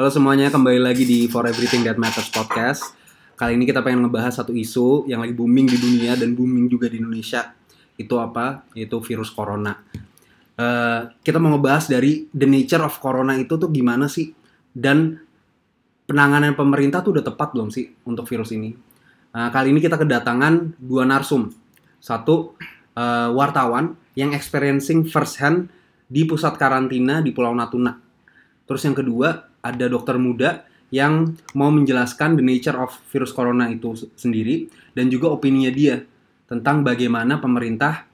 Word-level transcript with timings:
Halo 0.00 0.08
semuanya, 0.08 0.48
kembali 0.48 0.80
lagi 0.80 1.04
di 1.04 1.28
For 1.28 1.44
Everything 1.44 1.84
That 1.84 2.00
Matters 2.00 2.32
podcast. 2.32 2.96
Kali 3.36 3.52
ini 3.52 3.68
kita 3.68 3.84
pengen 3.84 4.08
ngebahas 4.08 4.32
satu 4.40 4.56
isu 4.56 5.04
yang 5.04 5.20
lagi 5.20 5.36
booming 5.36 5.68
di 5.68 5.76
dunia 5.76 6.16
dan 6.16 6.32
booming 6.32 6.72
juga 6.72 6.88
di 6.88 7.04
Indonesia. 7.04 7.52
Itu 8.00 8.16
apa? 8.16 8.64
Itu 8.72 9.04
virus 9.04 9.28
corona. 9.28 9.76
Eh, 10.56 11.00
kita 11.20 11.36
mau 11.36 11.52
ngebahas 11.52 11.92
dari 11.92 12.24
the 12.32 12.48
nature 12.48 12.80
of 12.80 12.96
corona 12.96 13.36
itu 13.36 13.60
tuh 13.60 13.68
gimana 13.68 14.08
sih? 14.08 14.32
Dan 14.72 15.20
penanganan 16.08 16.56
pemerintah 16.56 17.04
tuh 17.04 17.20
udah 17.20 17.24
tepat 17.28 17.52
belum 17.52 17.68
sih 17.68 17.92
untuk 18.08 18.24
virus 18.24 18.56
ini? 18.56 18.72
Eh, 19.36 19.48
kali 19.52 19.68
ini 19.68 19.84
kita 19.84 20.00
kedatangan 20.00 20.80
dua 20.80 21.04
narsum. 21.04 21.52
Satu 22.00 22.56
eh, 22.96 23.28
wartawan 23.36 24.00
yang 24.16 24.32
experiencing 24.32 25.04
first 25.04 25.44
hand 25.44 25.68
di 26.08 26.24
pusat 26.24 26.56
karantina 26.56 27.20
di 27.20 27.36
Pulau 27.36 27.52
Natuna. 27.52 28.00
Terus 28.64 28.80
yang 28.88 28.96
kedua 28.96 29.49
ada 29.60 29.86
dokter 29.86 30.16
muda 30.16 30.64
yang 30.90 31.38
mau 31.54 31.70
menjelaskan 31.70 32.34
the 32.34 32.44
nature 32.44 32.74
of 32.74 32.90
virus 33.14 33.30
corona 33.30 33.70
itu 33.70 33.94
sendiri 34.18 34.66
dan 34.92 35.06
juga 35.06 35.30
opininya 35.30 35.70
dia 35.70 36.02
tentang 36.50 36.82
bagaimana 36.82 37.38
pemerintah 37.38 38.10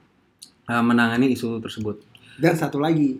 uh, 0.69 0.83
menangani 0.85 1.33
isu 1.33 1.57
tersebut. 1.57 2.05
Dan 2.37 2.53
satu 2.53 2.77
lagi, 2.77 3.17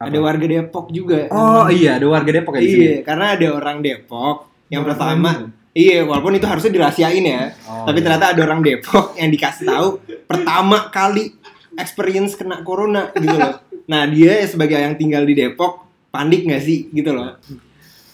Apa? 0.00 0.08
ada 0.08 0.18
warga 0.24 0.46
Depok 0.48 0.88
juga. 0.88 1.28
Oh 1.28 1.68
iya, 1.68 2.00
ada 2.00 2.08
warga 2.08 2.32
Depok 2.32 2.56
ya 2.56 2.62
di 2.64 2.68
sini. 2.72 2.84
Iya, 2.88 2.96
karena 3.04 3.26
ada 3.36 3.46
orang 3.52 3.78
Depok 3.84 4.36
yang 4.72 4.82
Orang 4.88 4.96
pertama. 4.96 5.30
Iya, 5.74 6.06
walaupun 6.06 6.38
itu 6.38 6.46
harusnya 6.48 6.72
dirahasiain 6.72 7.24
ya. 7.26 7.52
Oh, 7.68 7.84
tapi 7.84 8.00
iya. 8.00 8.04
ternyata 8.08 8.26
ada 8.32 8.40
orang 8.40 8.60
Depok 8.64 9.12
yang 9.20 9.28
dikasih 9.28 9.64
tahu 9.68 9.88
pertama 10.24 10.88
kali 10.88 11.36
experience 11.76 12.38
kena 12.38 12.64
corona 12.64 13.12
gitu 13.12 13.36
loh. 13.36 13.60
Nah, 13.84 14.08
dia 14.08 14.40
sebagai 14.48 14.80
yang 14.80 14.96
tinggal 14.96 15.28
di 15.28 15.36
Depok 15.36 15.84
panik 16.08 16.48
nggak 16.48 16.62
sih 16.64 16.88
gitu 16.88 17.12
loh. 17.12 17.36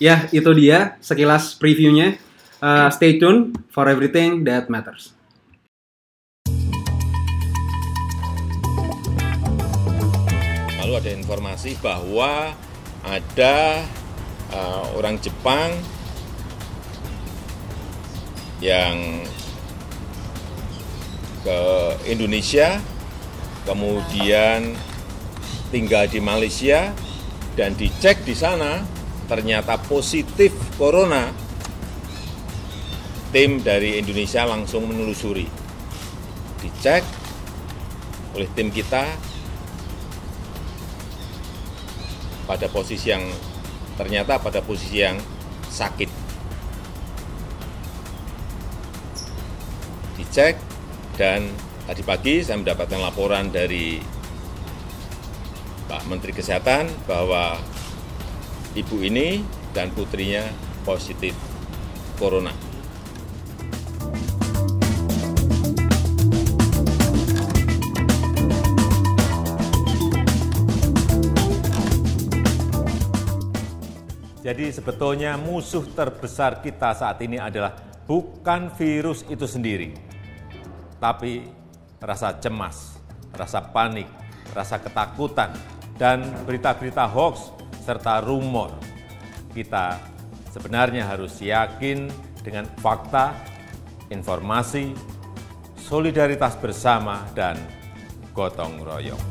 Ya, 0.01 0.33
itu 0.33 0.49
dia 0.57 0.97
sekilas 1.05 1.61
previewnya. 1.61 2.17
Uh, 2.57 2.89
stay 2.89 3.21
tune 3.21 3.53
for 3.69 3.85
everything 3.85 4.49
that 4.49 4.73
matters. 4.73 5.13
Lalu 10.81 10.93
ada 11.05 11.11
informasi 11.13 11.77
bahwa 11.85 12.57
ada 13.05 13.85
uh, 14.57 14.89
orang 14.97 15.21
Jepang 15.21 15.69
yang 18.65 19.21
ke 21.45 21.61
Indonesia, 22.09 22.81
kemudian 23.69 24.73
tinggal 25.69 26.09
di 26.09 26.25
Malaysia 26.25 26.89
dan 27.53 27.77
dicek 27.77 28.25
di 28.25 28.33
sana 28.33 29.00
ternyata 29.31 29.79
positif 29.79 30.51
corona. 30.75 31.31
Tim 33.31 33.63
dari 33.63 34.03
Indonesia 34.03 34.43
langsung 34.43 34.91
menelusuri. 34.91 35.47
Dicek 36.59 37.07
oleh 38.35 38.51
tim 38.59 38.75
kita 38.75 39.07
pada 42.51 42.67
posisi 42.67 43.15
yang 43.15 43.23
ternyata 43.95 44.43
pada 44.43 44.59
posisi 44.59 44.99
yang 44.99 45.15
sakit. 45.71 46.11
Dicek 50.19 50.59
dan 51.15 51.47
tadi 51.87 52.03
pagi 52.03 52.43
saya 52.43 52.59
mendapatkan 52.59 52.99
laporan 52.99 53.47
dari 53.55 54.03
Pak 55.87 56.03
Menteri 56.11 56.35
Kesehatan 56.35 56.91
bahwa 57.07 57.63
ibu 58.75 59.03
ini 59.03 59.43
dan 59.75 59.91
putrinya 59.91 60.47
positif 60.87 61.35
corona. 62.19 62.55
Jadi 74.41 74.73
sebetulnya 74.75 75.39
musuh 75.39 75.85
terbesar 75.95 76.59
kita 76.59 76.91
saat 76.97 77.23
ini 77.23 77.39
adalah 77.39 77.77
bukan 78.09 78.73
virus 78.75 79.23
itu 79.31 79.47
sendiri, 79.47 79.95
tapi 80.99 81.47
rasa 82.03 82.35
cemas, 82.41 82.99
rasa 83.31 83.63
panik, 83.63 84.11
rasa 84.51 84.83
ketakutan, 84.83 85.55
dan 85.95 86.25
berita-berita 86.49 87.07
hoax 87.07 87.60
serta 87.81 88.21
rumor. 88.21 88.77
Kita 89.51 89.99
sebenarnya 90.53 91.09
harus 91.09 91.41
yakin 91.41 92.07
dengan 92.45 92.69
fakta, 92.79 93.35
informasi, 94.13 94.95
solidaritas 95.75 96.55
bersama, 96.61 97.27
dan 97.35 97.59
gotong 98.37 98.79
royong. 98.85 99.25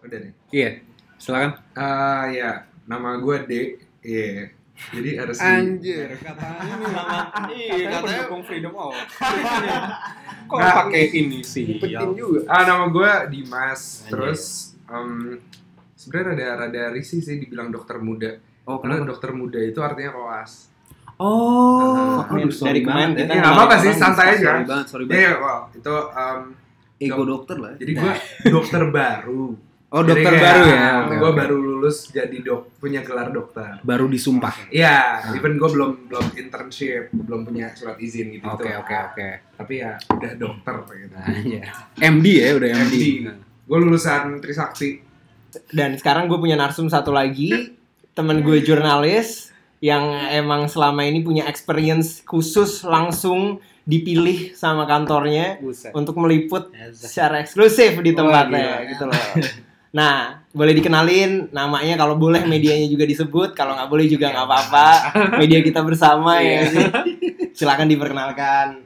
Udah. 0.00 0.32
Iya, 0.54 0.80
silakan. 1.20 1.60
Ah 1.76 2.30
ya, 2.32 2.64
nama 2.88 3.20
gue 3.20 3.36
D. 3.44 3.52
Iya. 4.00 4.63
Jadi 4.74 5.10
harus 5.14 5.38
Anjir, 5.38 6.08
Katanya 6.16 6.74
nih 6.76 6.88
nama 6.88 7.18
iya 7.48 7.86
katanya 7.88 8.02
pendukung 8.20 8.42
freedom 8.42 8.74
of. 8.74 8.94
Kok 10.44 10.56
Nggak, 10.56 10.74
pakai 10.76 11.04
ini 11.14 11.40
sih? 11.40 11.78
Penting 11.78 12.12
juga. 12.12 12.40
Ah 12.46 12.62
nama 12.62 12.84
gue 12.86 13.10
Dimas. 13.30 14.04
Terus 14.06 14.42
em, 14.84 15.38
sebenarnya 15.94 16.32
ada 16.34 16.46
rada 16.60 16.82
risih 16.90 17.18
sih 17.18 17.38
dibilang 17.38 17.70
dokter 17.70 17.96
muda. 17.98 18.36
Oh, 18.64 18.78
Karena 18.78 18.98
kenapa? 18.98 19.10
dokter 19.10 19.30
muda 19.32 19.58
itu 19.58 19.78
artinya 19.78 20.10
koas. 20.10 20.68
Oh, 21.14 22.26
Nah, 22.26 22.26
aduh, 22.28 22.50
sorry 22.50 22.70
dari 22.72 22.80
kemarin 22.82 23.10
Ya 23.14 23.24
ya. 23.24 23.34
nggak 23.38 23.52
apa-apa 23.54 23.74
sih, 23.78 23.92
santai 23.92 24.26
aja. 24.32 24.50
Sorry 24.50 24.64
banget, 24.64 24.86
sorry 24.90 25.04
Iya, 25.06 25.14
banget. 25.30 25.36
wow, 25.38 25.60
itu 25.70 25.94
em, 26.10 26.40
Ego 26.96 27.22
dokter 27.24 27.56
lah. 27.56 27.72
jadi 27.74 27.92
gue 27.94 28.12
dokter 28.50 28.82
baru. 28.90 29.54
Oh, 29.94 30.02
Jadi 30.02 30.10
dokter 30.12 30.32
kayak, 30.32 30.42
baru 30.42 30.62
ya. 30.66 30.86
Oke, 30.98 31.14
Gue 31.14 31.28
oke. 31.28 31.38
baru 31.38 31.56
lulus 31.56 31.96
jadi 32.08 32.36
dok 32.36 32.62
punya 32.76 33.00
gelar 33.00 33.30
dokter. 33.30 33.78
baru 33.80 34.04
disumpah. 34.04 34.66
Iya, 34.66 35.22
Ah. 35.22 35.30
even 35.32 35.54
gue 35.54 35.70
belum 35.70 36.10
belum 36.10 36.26
internship, 36.34 37.14
belum 37.14 37.46
punya 37.46 37.70
surat 37.72 37.94
izin 37.96 38.34
gitu. 38.34 38.42
Oke, 38.44 38.74
oke, 38.74 38.90
oke. 38.90 39.28
Tapi 39.54 39.72
ya 39.78 39.94
udah 40.10 40.32
dokter 40.34 40.74
gitu. 40.98 41.14
Nah, 41.14 41.30
iya. 41.38 41.62
MD 42.02 42.26
ya, 42.26 42.48
udah 42.52 42.68
MD. 42.74 42.82
MD. 42.90 42.96
Gue 43.64 43.78
lulusan 43.78 44.42
Trisakti. 44.42 44.98
Dan 45.70 45.94
sekarang 45.94 46.26
gue 46.26 46.36
punya 46.36 46.58
narsum 46.58 46.90
satu 46.90 47.08
lagi, 47.08 47.70
temen 48.10 48.42
gue 48.42 48.58
jurnalis 48.60 49.54
yang 49.78 50.02
emang 50.28 50.66
selama 50.66 51.02
ini 51.02 51.22
punya 51.22 51.46
experience 51.46 52.18
khusus 52.20 52.82
langsung 52.82 53.56
dipilih 53.84 54.50
sama 54.52 54.82
kantornya 54.84 55.60
Buset. 55.60 55.92
untuk 55.92 56.16
meliput 56.16 56.72
secara 56.90 57.38
eksklusif 57.38 58.00
di 58.00 58.10
tempatnya 58.10 58.80
gila. 58.80 58.90
gitu 58.90 59.04
loh. 59.06 59.24
Nah, 59.94 60.42
boleh 60.50 60.74
dikenalin 60.74 61.54
namanya 61.54 61.94
kalau 61.94 62.18
boleh 62.18 62.42
medianya 62.50 62.90
juga 62.90 63.06
disebut, 63.06 63.54
kalau 63.54 63.78
nggak 63.78 63.86
boleh 63.86 64.06
juga 64.10 64.34
nggak 64.34 64.46
apa-apa. 64.50 64.88
Media 65.38 65.62
kita 65.62 65.86
bersama 65.86 66.42
ya. 66.42 66.66
sih. 66.66 66.86
Silakan 67.62 67.86
diperkenalkan. 67.86 68.82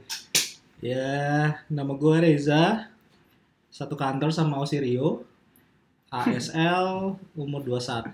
Ya, 0.85 1.57
nama 1.73 1.97
gue 1.97 2.17
Reza. 2.21 2.93
Satu 3.73 3.97
kantor 3.97 4.29
sama 4.37 4.61
Osirio. 4.61 5.25
ASL, 6.13 7.17
umur 7.37 7.65
21. 7.65 8.13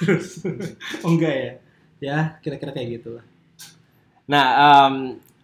Terus, 0.00 0.44
oh 1.04 1.10
enggak 1.16 1.32
ya? 1.32 1.52
Ya, 2.00 2.18
kira-kira 2.40 2.72
kayak 2.72 3.00
gitu 3.00 3.20
lah. 3.20 3.24
Nah, 4.28 4.46
em, 4.88 4.94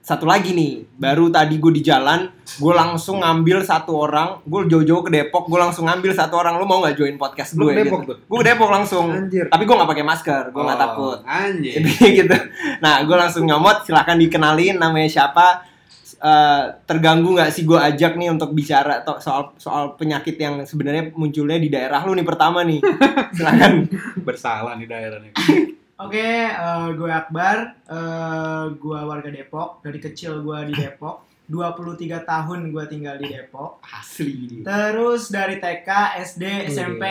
satu 0.06 0.22
lagi 0.22 0.54
nih, 0.54 0.86
baru 0.94 1.34
tadi 1.34 1.58
gue 1.58 1.72
di 1.74 1.82
jalan, 1.82 2.30
gue 2.62 2.70
langsung 2.70 3.26
ngambil 3.26 3.66
satu 3.66 3.90
orang, 3.98 4.38
gue 4.46 4.70
jauh-jauh 4.70 5.02
ke 5.02 5.10
Depok, 5.10 5.50
gue 5.50 5.58
langsung 5.58 5.90
ngambil 5.90 6.14
satu 6.14 6.38
orang, 6.38 6.62
lu 6.62 6.64
mau 6.64 6.78
nggak 6.78 6.94
join 6.94 7.18
podcast 7.18 7.58
gue? 7.58 7.74
ke 7.74 7.82
Depok 7.82 8.00
gitu. 8.06 8.14
Gue 8.22 8.38
ke 8.38 8.46
Depok 8.46 8.70
langsung, 8.70 9.10
Anjir. 9.10 9.50
tapi 9.50 9.66
gue 9.66 9.74
nggak 9.74 9.90
pakai 9.90 10.06
masker, 10.06 10.42
gue 10.54 10.62
nggak 10.62 10.78
Oh, 10.78 10.84
takut. 10.86 11.18
Anjir. 11.26 11.82
Gitu. 12.22 12.36
Nah, 12.78 13.02
gue 13.02 13.16
langsung 13.18 13.42
nyomot, 13.42 13.82
silahkan 13.82 14.14
dikenalin 14.14 14.78
namanya 14.78 15.10
siapa. 15.10 15.66
Eh, 16.16 16.64
terganggu 16.86 17.34
nggak 17.36 17.50
sih 17.52 17.66
gue 17.66 17.76
ajak 17.76 18.16
nih 18.16 18.32
untuk 18.32 18.54
bicara 18.56 19.04
soal 19.20 19.52
soal 19.60 20.00
penyakit 20.00 20.40
yang 20.40 20.64
sebenarnya 20.64 21.12
munculnya 21.12 21.60
di 21.60 21.68
daerah 21.68 22.00
lu 22.06 22.16
nih 22.16 22.24
pertama 22.24 22.64
nih. 22.64 22.80
Silakan. 23.36 23.84
Bersalah 24.24 24.78
nih 24.80 24.88
daerah 24.88 25.18
nih. 25.20 25.34
Oke, 25.96 26.20
eh, 26.20 26.88
gue 26.92 27.08
Akbar, 27.08 27.72
eh, 27.88 28.64
gue 28.76 29.00
warga 29.00 29.32
Depok, 29.32 29.80
dari 29.80 29.96
kecil 29.96 30.44
gue 30.44 30.68
di 30.68 30.76
Depok, 30.76 31.24
23 31.48 32.20
tahun 32.20 32.68
gue 32.68 32.84
tinggal 32.84 33.16
di 33.16 33.32
Depok. 33.32 33.80
Asli. 33.80 34.60
Terus 34.60 35.32
dari 35.32 35.56
TK, 35.56 35.88
SD, 36.20 36.68
SMP, 36.68 37.04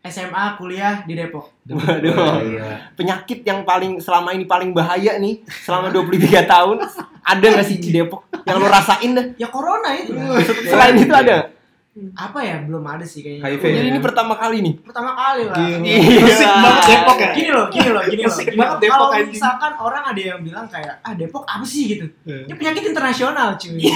SMA, 0.00 0.56
kuliah 0.56 1.04
di 1.04 1.20
Depok. 1.20 1.52
Waduh. 1.68 2.40
Iya. 2.48 2.96
Penyakit 2.96 3.44
yang 3.44 3.60
paling 3.68 4.00
selama 4.00 4.32
ini 4.32 4.48
paling 4.48 4.72
bahaya 4.72 5.20
nih 5.20 5.44
selama 5.60 5.92
23 5.92 6.48
tahun 6.48 6.76
ada 7.20 7.44
nggak 7.44 7.66
sih 7.68 7.76
di 7.76 7.92
Depok 7.92 8.24
yang 8.48 8.56
lo 8.56 8.72
rasain 8.72 9.12
dah? 9.12 9.26
Ya 9.36 9.52
corona 9.52 10.00
itu. 10.00 10.16
Selain 10.64 10.96
itu 10.96 11.12
ada. 11.12 11.52
Apa 11.94 12.42
ya? 12.42 12.58
Belum 12.58 12.82
ada 12.82 13.06
sih 13.06 13.22
kayaknya. 13.22 13.46
HIV. 13.46 13.62
Jadi 13.70 13.86
ini 13.86 14.00
pertama 14.02 14.34
kali 14.34 14.66
nih. 14.66 14.74
pertama 14.82 15.14
kali 15.14 15.46
lah. 15.46 15.54
Iya. 15.54 15.78
Musik 16.26 16.50
banget 16.50 16.82
Depok 16.90 17.16
ya. 17.16 17.30
Gini 17.30 17.50
loh, 17.54 17.66
gini 17.70 17.88
loh, 17.88 18.02
gini 18.02 18.22
loh. 18.22 18.34
Musik 18.34 18.46
banget. 18.50 18.76
Depok, 18.82 18.98
Kalau 18.98 19.14
anjing. 19.14 19.30
misalkan 19.30 19.72
orang 19.78 20.02
ada 20.02 20.18
yang 20.20 20.40
bilang 20.42 20.66
kayak 20.66 20.94
ah 21.00 21.14
Depok 21.14 21.46
apa 21.46 21.62
sih 21.62 21.84
gitu. 21.86 22.06
Iya. 22.26 22.50
Ini 22.50 22.54
penyakit 22.58 22.82
internasional 22.90 23.48
cuy. 23.54 23.78
Iya 23.78 23.94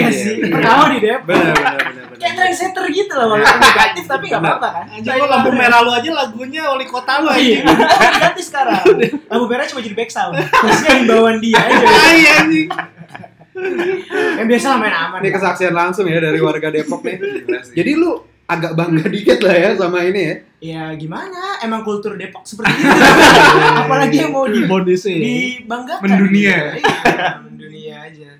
nggak 0.00 0.14
sih? 0.16 0.34
Pertama 0.48 0.82
di 0.88 0.98
Depok. 0.98 1.28
Benar 1.28 1.52
benar 1.52 1.76
benar. 1.84 2.04
Kayak 2.16 2.34
trendsetter 2.34 2.84
gitu 2.88 3.12
loh 3.12 3.26
walaupun 3.28 3.60
negatif 3.60 4.04
tapi 4.08 4.24
nggak 4.32 4.40
apa-apa 4.40 4.68
kan. 4.72 4.84
Anjing 4.96 5.12
lu 5.12 5.26
lampu 5.28 5.50
merah 5.52 5.80
lu 5.84 5.90
aja 5.92 6.10
lagunya 6.10 6.62
wali 6.64 6.86
kota 6.88 7.12
lu 7.20 7.28
Iya, 7.28 7.60
anjing. 7.60 7.64
ganti 8.16 8.42
sekarang. 8.42 8.80
Lampu 9.28 9.44
merah 9.44 9.64
cuma 9.68 9.84
jadi 9.84 9.92
back 9.92 10.08
sound. 10.08 10.40
Maksudnya 10.40 10.92
himbauan 11.04 11.36
dia 11.38 11.60
aja. 11.60 11.84
Iya 12.16 12.32
anjing. 12.40 12.68
Yang 14.46 14.62
biasa 14.62 14.66
lah 14.70 14.78
main 14.78 14.94
aman. 14.94 15.18
Ini 15.26 15.30
kesaksian 15.34 15.74
langsung 15.74 16.06
ya 16.06 16.22
dari 16.22 16.38
warga 16.38 16.70
Depok 16.70 17.02
nih. 17.02 17.18
Jadi 17.74 17.92
lu 17.98 18.14
agak 18.46 18.78
bangga 18.78 19.10
dikit 19.10 19.42
lah 19.42 19.54
ya 19.58 19.70
sama 19.74 20.06
ini 20.06 20.22
ya. 20.22 20.36
Ya 20.62 20.82
gimana? 20.94 21.58
Emang 21.66 21.82
kultur 21.82 22.14
Depok 22.14 22.46
seperti 22.46 22.78
itu. 22.86 22.94
Apalagi 23.74 24.22
yang 24.22 24.30
mau 24.30 24.46
di 24.46 24.62
Modus 24.62 25.02
dibanggakan. 25.02 25.98
Mendunia. 26.06 26.78
gitu. 26.78 26.86
Iya, 26.86 27.42
mendunia 27.42 27.96
aja. 28.06 28.30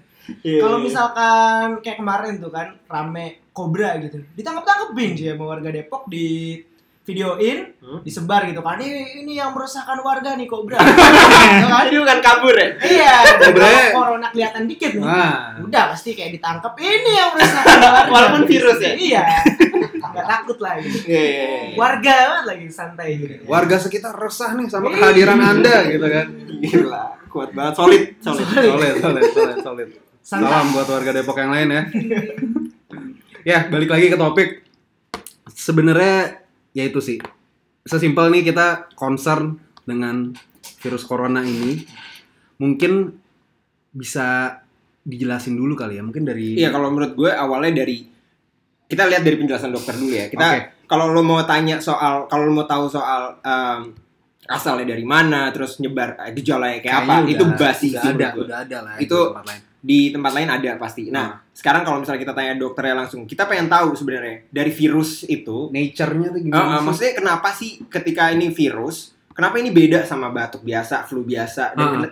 Kalau 0.62 0.78
misalkan 0.78 1.82
kayak 1.82 1.98
kemarin 1.98 2.38
tuh 2.38 2.54
kan 2.54 2.78
rame 2.86 3.50
kobra 3.50 3.98
gitu, 3.98 4.22
ditangkap-tangkepin 4.38 5.10
sih 5.18 5.26
sama 5.34 5.58
warga 5.58 5.74
Depok 5.74 6.06
di 6.06 6.58
videoin, 7.06 7.70
Hmm? 7.78 8.02
disebar 8.02 8.42
gitu 8.50 8.58
kan. 8.60 8.82
Ini 8.82 9.22
ini 9.22 9.38
yang 9.38 9.54
meresahkan 9.54 10.02
warga 10.02 10.34
nih 10.34 10.44
kobra. 10.44 10.74
Gitu 11.46 11.66
kan? 11.70 11.86
Jadi 11.86 11.96
bukan 12.02 12.18
kabur 12.18 12.50
ya? 12.50 12.68
Iya, 12.82 13.14
kalau 13.54 13.94
corona 13.94 14.26
kelihatan 14.28 14.66
dikit 14.66 14.90
nih. 14.90 15.06
Nah, 15.06 15.62
Udah 15.62 15.94
pasti 15.94 16.18
kayak 16.18 16.34
ditangkap 16.34 16.74
ini 16.76 17.12
yang 17.14 17.30
meresahkan 17.30 17.78
warga. 17.78 18.10
Walaupun 18.10 18.42
virus 18.44 18.78
ya? 18.82 18.92
Iya. 18.92 19.22
Gak 20.16 20.26
takut 20.26 20.58
lah 20.58 20.74
gitu. 20.82 20.98
Iya, 21.06 21.22
iya, 21.22 21.44
iya. 21.46 21.74
Warga 21.78 22.14
banget 22.26 22.44
lagi 22.48 22.66
santai 22.68 23.08
gitu. 23.14 23.34
warga 23.46 23.76
sekitar 23.78 24.14
resah 24.16 24.50
nih 24.52 24.66
sama 24.66 24.90
kehadiran 24.90 25.38
Anda 25.38 25.76
gitu 25.86 26.06
kan. 26.10 26.26
Gila, 26.56 27.04
kuat 27.28 27.50
banget, 27.52 27.74
solid, 27.76 28.02
solid. 28.18 28.46
Solid, 28.50 28.94
solid, 28.98 29.22
solid, 29.30 29.58
solid. 29.62 29.88
Salam 30.20 30.74
buat 30.74 30.88
warga 30.88 31.10
Depok 31.12 31.38
yang 31.38 31.54
lain 31.54 31.68
ya. 31.70 31.82
ya, 33.44 33.58
balik 33.68 33.86
lagi 33.86 34.10
ke 34.10 34.16
topik. 34.16 34.48
Sebenarnya 35.46 36.45
ya 36.76 36.84
itu 36.84 37.00
sih. 37.00 37.16
Sesimpel 37.82 38.28
nih 38.28 38.44
kita 38.44 38.92
concern 38.92 39.56
dengan 39.82 40.36
virus 40.76 41.02
corona 41.02 41.40
ini. 41.40 41.80
Mungkin 42.58 43.16
bisa 43.90 44.60
dijelasin 45.00 45.54
dulu 45.54 45.72
kali 45.72 45.96
ya. 45.96 46.02
Mungkin 46.02 46.22
dari 46.22 46.52
Iya, 46.54 46.68
kalau 46.68 46.90
menurut 46.90 47.16
gue 47.16 47.30
awalnya 47.30 47.80
dari 47.80 48.04
kita 48.84 49.02
lihat 49.02 49.22
dari 49.22 49.36
penjelasan 49.36 49.72
dokter 49.72 49.96
dulu 49.96 50.12
ya. 50.12 50.26
Kita 50.26 50.46
Oke. 50.46 50.60
kalau 50.84 51.10
lo 51.10 51.22
mau 51.22 51.40
tanya 51.42 51.80
soal 51.80 52.26
kalau 52.26 52.44
lo 52.44 52.52
mau 52.52 52.66
tahu 52.66 52.86
soal 52.86 53.40
em, 53.40 53.94
asalnya 54.46 54.92
dari 54.92 55.02
mana, 55.02 55.50
terus 55.50 55.78
nyebar 55.78 56.14
eh, 56.20 56.30
gejalanya 56.32 56.78
kayak 56.78 56.96
apa, 57.02 57.12
Kayaknya 57.16 57.32
itu 57.32 57.44
udah- 57.44 57.58
basi 57.58 57.88
udah 57.88 58.02
ada, 58.04 58.26
gue. 58.30 58.44
udah 58.44 58.58
ada 58.62 58.78
lah 58.80 58.94
Itu- 58.96 59.10
di 59.16 59.30
tempat 59.32 59.46
lain. 59.46 59.62
Di 59.86 60.10
tempat 60.10 60.34
lain 60.34 60.50
ada 60.50 60.74
pasti. 60.82 61.14
Nah, 61.14 61.46
sekarang 61.54 61.86
kalau 61.86 62.02
misalnya 62.02 62.18
kita 62.26 62.34
tanya 62.34 62.58
dokternya 62.58 63.06
langsung, 63.06 63.22
kita 63.22 63.46
pengen 63.46 63.70
tahu 63.70 63.94
sebenarnya 63.94 64.50
dari 64.50 64.74
virus 64.74 65.22
itu 65.30 65.70
nature-nya 65.70 66.34
tuh 66.34 66.42
gimana 66.42 66.66
eh, 66.66 66.70
sih? 66.74 66.84
maksudnya 66.90 67.14
kenapa 67.14 67.48
sih 67.54 67.70
ketika 67.86 68.34
ini 68.34 68.50
virus, 68.50 69.14
kenapa 69.30 69.62
ini 69.62 69.70
beda 69.70 70.02
sama 70.02 70.34
batuk 70.34 70.66
biasa, 70.66 71.06
flu 71.06 71.22
biasa? 71.22 71.78
Dan 71.78 72.02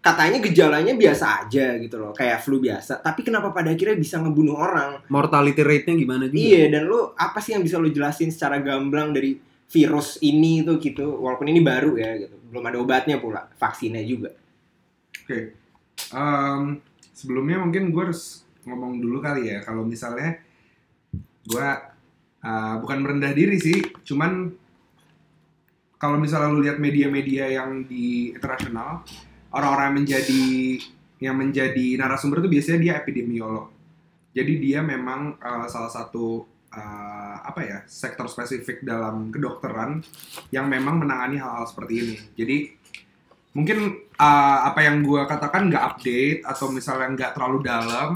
katanya 0.00 0.40
gejalanya 0.40 0.96
biasa 0.96 1.46
aja 1.46 1.76
gitu 1.76 1.96
loh, 2.00 2.12
kayak 2.16 2.40
flu 2.40 2.58
biasa. 2.58 3.04
Tapi 3.04 3.20
kenapa 3.20 3.52
pada 3.52 3.70
akhirnya 3.70 3.94
bisa 4.00 4.16
ngebunuh 4.18 4.56
orang? 4.56 4.90
Mortality 5.12 5.60
rate-nya 5.60 5.94
gimana 5.94 6.26
juga? 6.26 6.40
Iya, 6.40 6.64
dan 6.72 6.82
lu 6.88 7.12
apa 7.14 7.38
sih 7.38 7.54
yang 7.54 7.62
bisa 7.62 7.76
lu 7.76 7.92
jelasin 7.92 8.32
secara 8.32 8.58
gamblang 8.64 9.12
dari 9.12 9.36
virus 9.70 10.18
ini 10.24 10.64
tuh 10.64 10.80
gitu? 10.80 11.20
Walaupun 11.20 11.46
ini 11.52 11.60
baru 11.60 11.94
ya 12.00 12.16
gitu, 12.26 12.34
belum 12.48 12.64
ada 12.64 12.76
obatnya 12.80 13.20
pula, 13.20 13.46
vaksinnya 13.60 14.02
juga. 14.02 14.32
Oke. 15.20 15.54
Em, 16.16 16.80
sebelumnya 17.20 17.60
mungkin 17.60 17.92
gue 17.92 18.02
harus 18.08 18.48
ngomong 18.64 19.00
dulu 19.00 19.20
kali 19.20 19.52
ya 19.52 19.60
kalau 19.64 19.84
misalnya 19.84 20.40
gue 21.44 21.68
uh, 22.44 22.74
bukan 22.80 22.98
merendah 23.00 23.32
diri 23.32 23.56
sih, 23.60 23.80
cuman 24.04 24.52
kalau 26.00 26.16
misalnya 26.16 26.48
lu 26.48 26.64
lihat 26.64 26.80
media-media 26.80 27.60
yang 27.60 27.84
di 27.84 28.32
internasional, 28.32 29.04
orang-orang 29.52 30.00
menjadi 30.00 30.80
yang 31.20 31.36
menjadi 31.36 32.00
narasumber 32.00 32.40
itu 32.40 32.48
biasanya 32.48 32.78
dia 32.80 32.92
epidemiolog. 32.96 33.68
Jadi 34.32 34.52
dia 34.62 34.80
memang 34.80 35.36
uh, 35.36 35.68
salah 35.68 35.92
satu 35.92 36.48
uh, 36.72 37.36
apa 37.44 37.60
ya 37.60 37.78
sektor 37.84 38.24
spesifik 38.30 38.80
dalam 38.80 39.28
kedokteran 39.28 40.00
yang 40.48 40.70
memang 40.70 41.04
menangani 41.04 41.36
hal-hal 41.36 41.68
seperti 41.68 41.94
ini. 42.00 42.16
Jadi 42.32 42.56
mungkin 43.50 43.78
uh, 44.14 44.58
apa 44.70 44.80
yang 44.86 45.02
gue 45.02 45.22
katakan 45.26 45.66
nggak 45.66 45.84
update 45.84 46.40
atau 46.46 46.70
misalnya 46.70 47.08
nggak 47.18 47.30
terlalu 47.34 47.58
dalam 47.66 48.10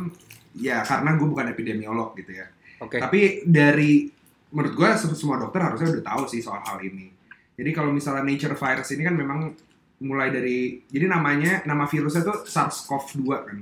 ya 0.54 0.86
karena 0.86 1.18
gue 1.18 1.26
bukan 1.26 1.46
epidemiolog 1.50 2.14
gitu 2.14 2.38
ya 2.38 2.46
Oke. 2.78 3.02
tapi 3.02 3.42
dari 3.42 4.06
menurut 4.54 4.74
gue 4.78 4.88
semua 5.10 5.42
dokter 5.42 5.58
harusnya 5.58 5.90
udah 5.98 6.04
tahu 6.06 6.22
sih 6.30 6.38
soal 6.38 6.62
hal 6.62 6.78
ini 6.78 7.10
jadi 7.58 7.70
kalau 7.74 7.90
misalnya 7.90 8.22
nature 8.22 8.54
virus 8.54 8.94
ini 8.94 9.02
kan 9.02 9.14
memang 9.18 9.38
mulai 10.06 10.30
dari 10.30 10.82
jadi 10.86 11.10
namanya 11.10 11.66
nama 11.66 11.86
virusnya 11.86 12.22
tuh 12.22 12.46
SARS-CoV-2 12.46 13.26
kan 13.34 13.58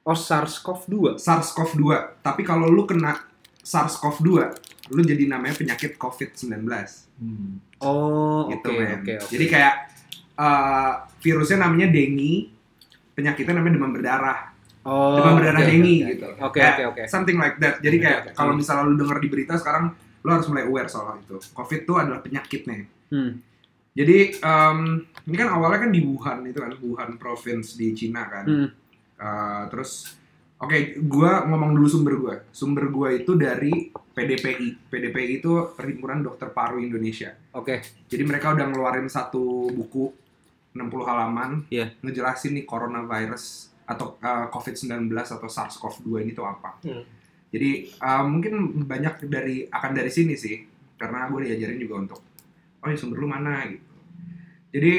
Oh, 0.00 0.16
SARS-CoV-2. 0.16 1.20
SARS-CoV-2 1.20 1.84
tapi 2.24 2.40
kalau 2.40 2.72
lu 2.72 2.88
kena 2.88 3.20
SARS-CoV-2 3.60 4.28
lu 4.90 5.00
jadi 5.04 5.28
namanya 5.28 5.60
penyakit 5.60 6.00
COVID-19 6.00 6.64
Oh, 7.80 8.48
oke 8.48 8.56
gitu 8.56 8.68
oke 8.72 8.80
men. 8.80 8.96
oke. 9.00 9.12
Jadi 9.28 9.44
kayak 9.46 9.74
uh, 10.40 10.92
virusnya 11.20 11.68
namanya 11.68 11.92
dengue, 11.92 12.48
penyakitnya 13.12 13.60
namanya 13.60 13.74
demam 13.76 13.92
berdarah. 13.92 14.38
oh, 14.88 15.20
demam 15.20 15.36
berdarah 15.36 15.60
oke, 15.60 15.68
dengue 15.68 15.96
oke, 16.00 16.10
gitu. 16.16 16.28
Oke 16.40 16.58
Kayak 16.58 16.72
oke 16.72 16.84
oke. 16.96 17.02
Something 17.12 17.36
like 17.36 17.56
that. 17.60 17.84
Jadi 17.84 17.96
kayak 18.00 18.18
oke. 18.24 18.30
kalau 18.32 18.52
Hmm. 18.56 18.60
misalnya 18.64 18.82
lu 18.88 18.94
denger 18.96 19.18
di 19.20 19.28
berita 19.28 19.54
sekarang 19.60 19.92
lu 20.20 20.28
harus 20.32 20.46
mulai 20.48 20.64
aware 20.64 20.88
soal 20.88 21.20
itu. 21.20 21.36
Covid 21.52 21.80
itu 21.84 21.92
adalah 22.00 22.20
penyakitnya. 22.24 22.88
Hmm. 23.12 23.44
Jadi 23.90 24.40
em, 24.40 24.78
ini 25.28 25.36
kan 25.36 25.48
awalnya 25.52 25.84
kan 25.84 25.90
di 25.92 26.00
Wuhan 26.00 26.38
itu 26.48 26.58
kan 26.62 26.72
Wuhan 26.80 27.10
province 27.20 27.76
di 27.76 27.92
Cina 27.92 28.24
kan. 28.24 28.44
Hmm. 28.48 28.68
Uh, 29.20 29.68
terus 29.68 30.16
oke, 30.56 30.96
gua 31.04 31.44
ngomong 31.44 31.76
dulu 31.76 31.88
sumber 31.90 32.14
gua. 32.16 32.34
Sumber 32.48 32.88
gua 32.88 33.12
itu 33.12 33.36
dari 33.36 33.92
PDPI. 33.92 34.88
PDPI 34.88 35.44
itu 35.44 35.76
Perhimpunan 35.76 36.24
Dokter 36.24 36.48
Paru 36.56 36.80
Indonesia. 36.80 37.36
Oke. 37.52 37.84
Jadi 38.08 38.22
mereka 38.24 38.56
udah 38.56 38.64
ngeluarin 38.64 39.12
satu 39.12 39.68
buku 39.68 40.08
60 40.70 41.02
halaman 41.02 41.50
Iya. 41.68 41.90
ngejelasin 42.00 42.54
nih 42.54 42.64
coronavirus 42.64 43.70
atau 43.84 44.14
uh, 44.22 44.46
COVID-19 44.54 45.10
atau 45.10 45.50
SARS-CoV-2 45.50 46.22
ini 46.22 46.32
tuh 46.32 46.46
apa. 46.46 46.78
Hmm. 46.86 47.02
Jadi 47.50 47.90
uh, 47.98 48.22
mungkin 48.22 48.86
banyak 48.86 49.26
dari 49.26 49.66
akan 49.66 49.90
dari 49.90 50.10
sini 50.14 50.38
sih 50.38 50.62
karena 50.94 51.26
gue 51.26 51.50
diajarin 51.50 51.80
juga 51.80 51.94
untuk 51.98 52.20
oh 52.80 52.86
ya 52.86 52.94
sumber 52.94 53.18
lu 53.18 53.26
mana 53.26 53.66
gitu. 53.66 53.82
Jadi 54.70 54.92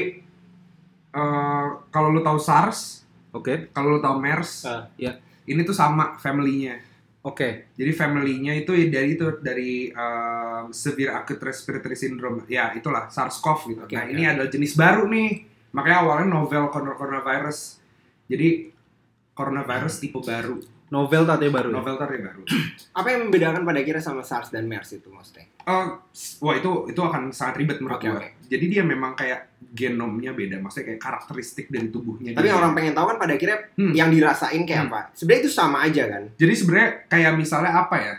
uh, 1.16 1.66
kalau 1.88 2.12
lu 2.12 2.20
tahu 2.20 2.36
SARS, 2.36 3.08
Oke. 3.32 3.72
kalau 3.72 3.96
lu 3.96 4.00
tahu 4.00 4.20
MERS, 4.20 4.68
Ah, 4.68 4.84
iya. 5.00 5.16
ini 5.48 5.64
tuh 5.64 5.72
sama 5.72 6.20
family-nya. 6.20 6.76
Oke. 7.22 7.70
Jadi 7.78 7.92
family-nya 7.94 8.52
itu 8.52 8.74
dari 8.90 9.14
itu 9.14 9.26
dari 9.40 9.72
um, 9.88 10.74
severe 10.74 11.14
acute 11.14 11.40
respiratory 11.40 11.94
syndrome. 11.94 12.42
Ya, 12.50 12.74
itulah 12.74 13.08
SARS-CoV 13.08 13.60
gitu. 13.72 13.80
Oke, 13.86 13.94
nah, 13.94 14.04
oke. 14.04 14.12
ini 14.12 14.22
adalah 14.26 14.50
jenis 14.50 14.74
baru 14.74 15.06
nih. 15.08 15.30
Makanya 15.72 15.98
awalnya 16.00 16.28
novel 16.30 16.68
corona- 16.68 16.94
coronavirus. 16.94 17.80
Jadi 18.26 18.70
coronavirus 19.32 19.94
tipe 19.98 20.18
baru. 20.18 20.60
Novel 20.88 21.24
tadi 21.24 21.48
baru. 21.48 21.68
ya? 21.68 21.74
Novel 21.74 21.96
tadi 21.96 22.16
baru. 22.20 22.42
Apa 23.00 23.06
yang 23.08 23.20
membedakan 23.24 23.64
pada 23.64 23.80
akhirnya 23.80 24.04
sama 24.04 24.20
SARS 24.20 24.52
dan 24.52 24.68
MERS 24.68 24.92
itu 24.94 25.08
maksudnya? 25.08 25.48
Eh, 25.58 25.86
wah 26.38 26.54
itu 26.54 26.70
itu 26.86 27.00
akan 27.00 27.32
sangat 27.32 27.56
ribet 27.56 27.80
menurut 27.80 27.96
Oke, 27.96 28.06
gua. 28.06 28.20
oke. 28.20 28.28
Jadi 28.44 28.64
dia 28.68 28.84
memang 28.84 29.16
kayak 29.16 29.48
genomnya 29.72 30.30
beda, 30.30 30.60
maksudnya 30.60 30.92
kayak 30.92 31.00
karakteristik 31.00 31.72
dari 31.72 31.88
tubuhnya. 31.88 32.36
Tapi 32.36 32.44
dia. 32.44 32.52
yang 32.52 32.60
orang 32.60 32.72
pengen 32.74 32.92
tahu 32.92 33.06
kan 33.08 33.16
pada 33.16 33.32
akhirnya 33.32 33.58
Hmm. 33.72 33.92
yang 33.96 34.12
dirasain 34.12 34.62
kayak 34.62 34.80
Hmm. 34.82 34.88
apa? 34.90 35.00
Sebenarnya 35.16 35.40
itu 35.40 35.50
sama 35.50 35.78
aja 35.80 36.02
kan? 36.06 36.22
Jadi 36.36 36.52
sebenarnya 36.52 36.88
kayak 37.08 37.32
misalnya 37.34 37.72
apa 37.72 37.96
ya? 37.96 38.14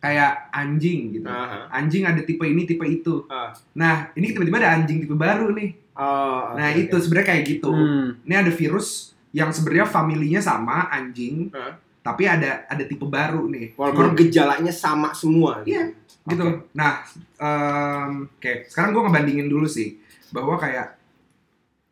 Kayak 0.00 0.32
anjing 0.50 1.00
gitu. 1.12 1.28
Aha. 1.28 1.68
Anjing 1.70 2.04
ada 2.04 2.20
tipe 2.20 2.40
ini, 2.42 2.64
tipe 2.64 2.84
itu. 2.84 3.24
Ah. 3.26 3.52
Nah, 3.74 4.08
ini 4.14 4.32
tiba-tiba 4.32 4.56
ada 4.58 4.72
anjing 4.74 4.96
tipe 4.98 5.12
baru 5.12 5.52
nih. 5.52 5.83
Oh, 5.94 6.54
Nah, 6.54 6.68
oke, 6.68 6.80
itu 6.80 6.94
oke. 6.94 7.02
sebenarnya 7.02 7.28
kayak 7.30 7.44
gitu. 7.46 7.70
Hmm. 7.70 8.18
Ini 8.22 8.34
ada 8.34 8.50
virus 8.50 8.88
yang 9.30 9.50
sebenarnya 9.50 9.86
familinya 9.86 10.38
sama 10.38 10.86
anjing, 10.88 11.50
Hah? 11.50 11.78
tapi 12.00 12.26
ada 12.26 12.66
ada 12.66 12.82
tipe 12.82 13.02
baru 13.02 13.46
nih. 13.46 13.74
Walaupun 13.74 14.14
gejalanya 14.14 14.70
sama 14.70 15.14
semua. 15.14 15.62
gitu. 15.62 15.74
Iya. 15.74 15.84
gitu. 16.24 16.46
Nah, 16.72 17.04
em, 17.36 18.26
oke. 18.26 18.52
Sekarang 18.66 18.90
gue 18.90 19.02
ngebandingin 19.02 19.46
dulu 19.46 19.66
sih 19.66 19.98
bahwa 20.30 20.56
kayak 20.56 20.98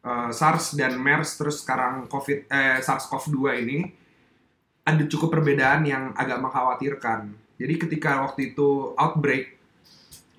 eh, 0.03 0.31
SARS 0.31 0.75
dan 0.75 0.99
MERS 0.99 1.37
terus 1.37 1.63
sekarang 1.63 2.07
COVID 2.07 2.49
eh, 2.49 2.79
SARS-CoV-2 2.81 3.39
ini 3.61 3.79
ada 4.83 5.05
cukup 5.07 5.31
perbedaan 5.33 5.87
yang 5.87 6.11
agak 6.13 6.43
mengkhawatirkan. 6.43 7.31
Jadi 7.55 7.75
ketika 7.79 8.19
waktu 8.21 8.51
itu 8.51 8.99
outbreak 8.99 9.55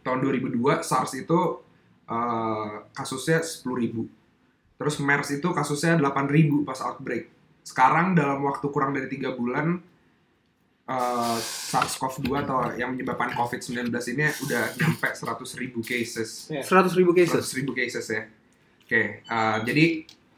tahun 0.04 0.20
2002 0.20 0.60
SARS 0.84 1.16
itu 1.16 1.64
eh, 2.06 2.74
kasusnya 2.92 3.40
10.000. 3.40 4.08
Terus 4.74 4.96
MERS 5.00 5.30
itu 5.38 5.48
kasusnya 5.52 5.96
8.000 5.96 6.68
pas 6.68 6.80
outbreak. 6.84 7.30
Sekarang 7.64 8.12
dalam 8.12 8.44
waktu 8.44 8.68
kurang 8.68 8.92
dari 8.92 9.08
tiga 9.08 9.32
bulan 9.32 9.80
eh, 10.84 11.38
SARS-CoV-2 11.72 12.30
atau 12.44 12.58
yang 12.76 12.92
menyebabkan 12.92 13.32
COVID-19 13.32 13.88
ini 14.14 14.26
udah 14.44 14.64
nyampe 14.76 15.08
100.000 15.08 15.80
cases. 15.82 16.52
100 16.52 17.00
ribu 17.00 17.16
cases. 17.16 17.40
100.000 17.40 17.72
cases 17.72 18.06
ya. 18.12 18.24
Oke, 18.84 19.24
eh, 19.24 19.58
jadi 19.64 19.86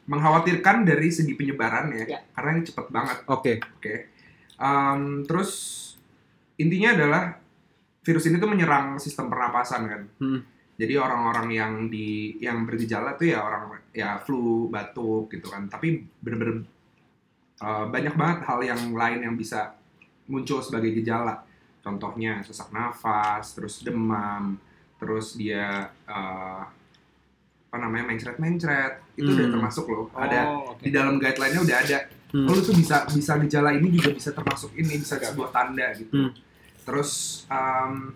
mengkhawatirkan 0.05 0.86
dari 0.86 1.10
segi 1.10 1.34
penyebaran 1.34 1.89
ya, 1.89 2.05
Ya. 2.05 2.19
karena 2.38 2.50
ini 2.53 2.62
cepet 2.62 2.88
banget. 2.93 3.17
Oke. 3.25 3.57
Oke. 3.57 3.93
Em, 4.55 5.25
terus 5.25 5.51
intinya 6.55 6.93
adalah 6.93 7.24
virus 8.05 8.29
ini 8.29 8.38
tuh 8.38 8.45
menyerang 8.45 9.01
sistem 9.01 9.27
pernapasan 9.27 9.81
kan. 9.89 10.01
Hmm. 10.22 10.39
Jadi 10.75 10.94
orang-orang 11.00 11.48
yang 11.50 11.74
di 11.88 12.36
yang 12.38 12.67
bergejala 12.67 13.15
tuh 13.15 13.32
ya 13.32 13.39
orang 13.39 13.79
ya 13.96 14.20
flu, 14.20 14.67
batuk 14.67 15.32
gitu 15.32 15.48
kan. 15.48 15.72
Tapi 15.72 16.03
bener-bener 16.20 16.67
uh, 17.63 17.88
banyak 17.88 18.12
banget 18.13 18.39
hal 18.44 18.60
yang 18.60 18.82
lain 18.91 19.24
yang 19.24 19.36
bisa 19.36 19.72
muncul 20.27 20.60
sebagai 20.60 20.91
gejala. 20.91 21.48
Contohnya 21.79 22.44
sesak 22.44 22.74
nafas, 22.74 23.55
terus 23.55 23.79
demam, 23.79 24.58
terus 25.00 25.38
dia 25.38 25.88
uh, 26.10 26.62
apa 27.72 27.77
namanya 27.79 28.12
mencret-mencret. 28.12 29.00
Itu 29.15 29.32
udah 29.32 29.48
Hmm. 29.48 29.53
termasuk 29.55 29.86
loh. 29.88 30.12
Ada 30.12 30.39
Oh, 30.44 30.75
oke. 30.75 30.84
di 30.84 30.91
dalam 30.91 31.15
guideline-nya 31.15 31.62
udah 31.63 31.77
ada. 31.79 32.00
Hmm. 32.36 32.48
Oh, 32.48 32.51
lu 32.51 32.60
tuh 32.60 32.75
bisa 32.75 33.08
bisa 33.08 33.39
gejala 33.39 33.72
ini 33.72 33.88
juga 33.96 34.12
bisa 34.12 34.36
termasuk 34.36 34.75
ini, 34.75 35.00
bisa 35.00 35.15
sebuah 35.15 35.55
tanda 35.55 35.88
gitu. 35.96 36.12
Hmm. 36.12 36.32
Terus 36.84 37.12
um, 37.48 38.12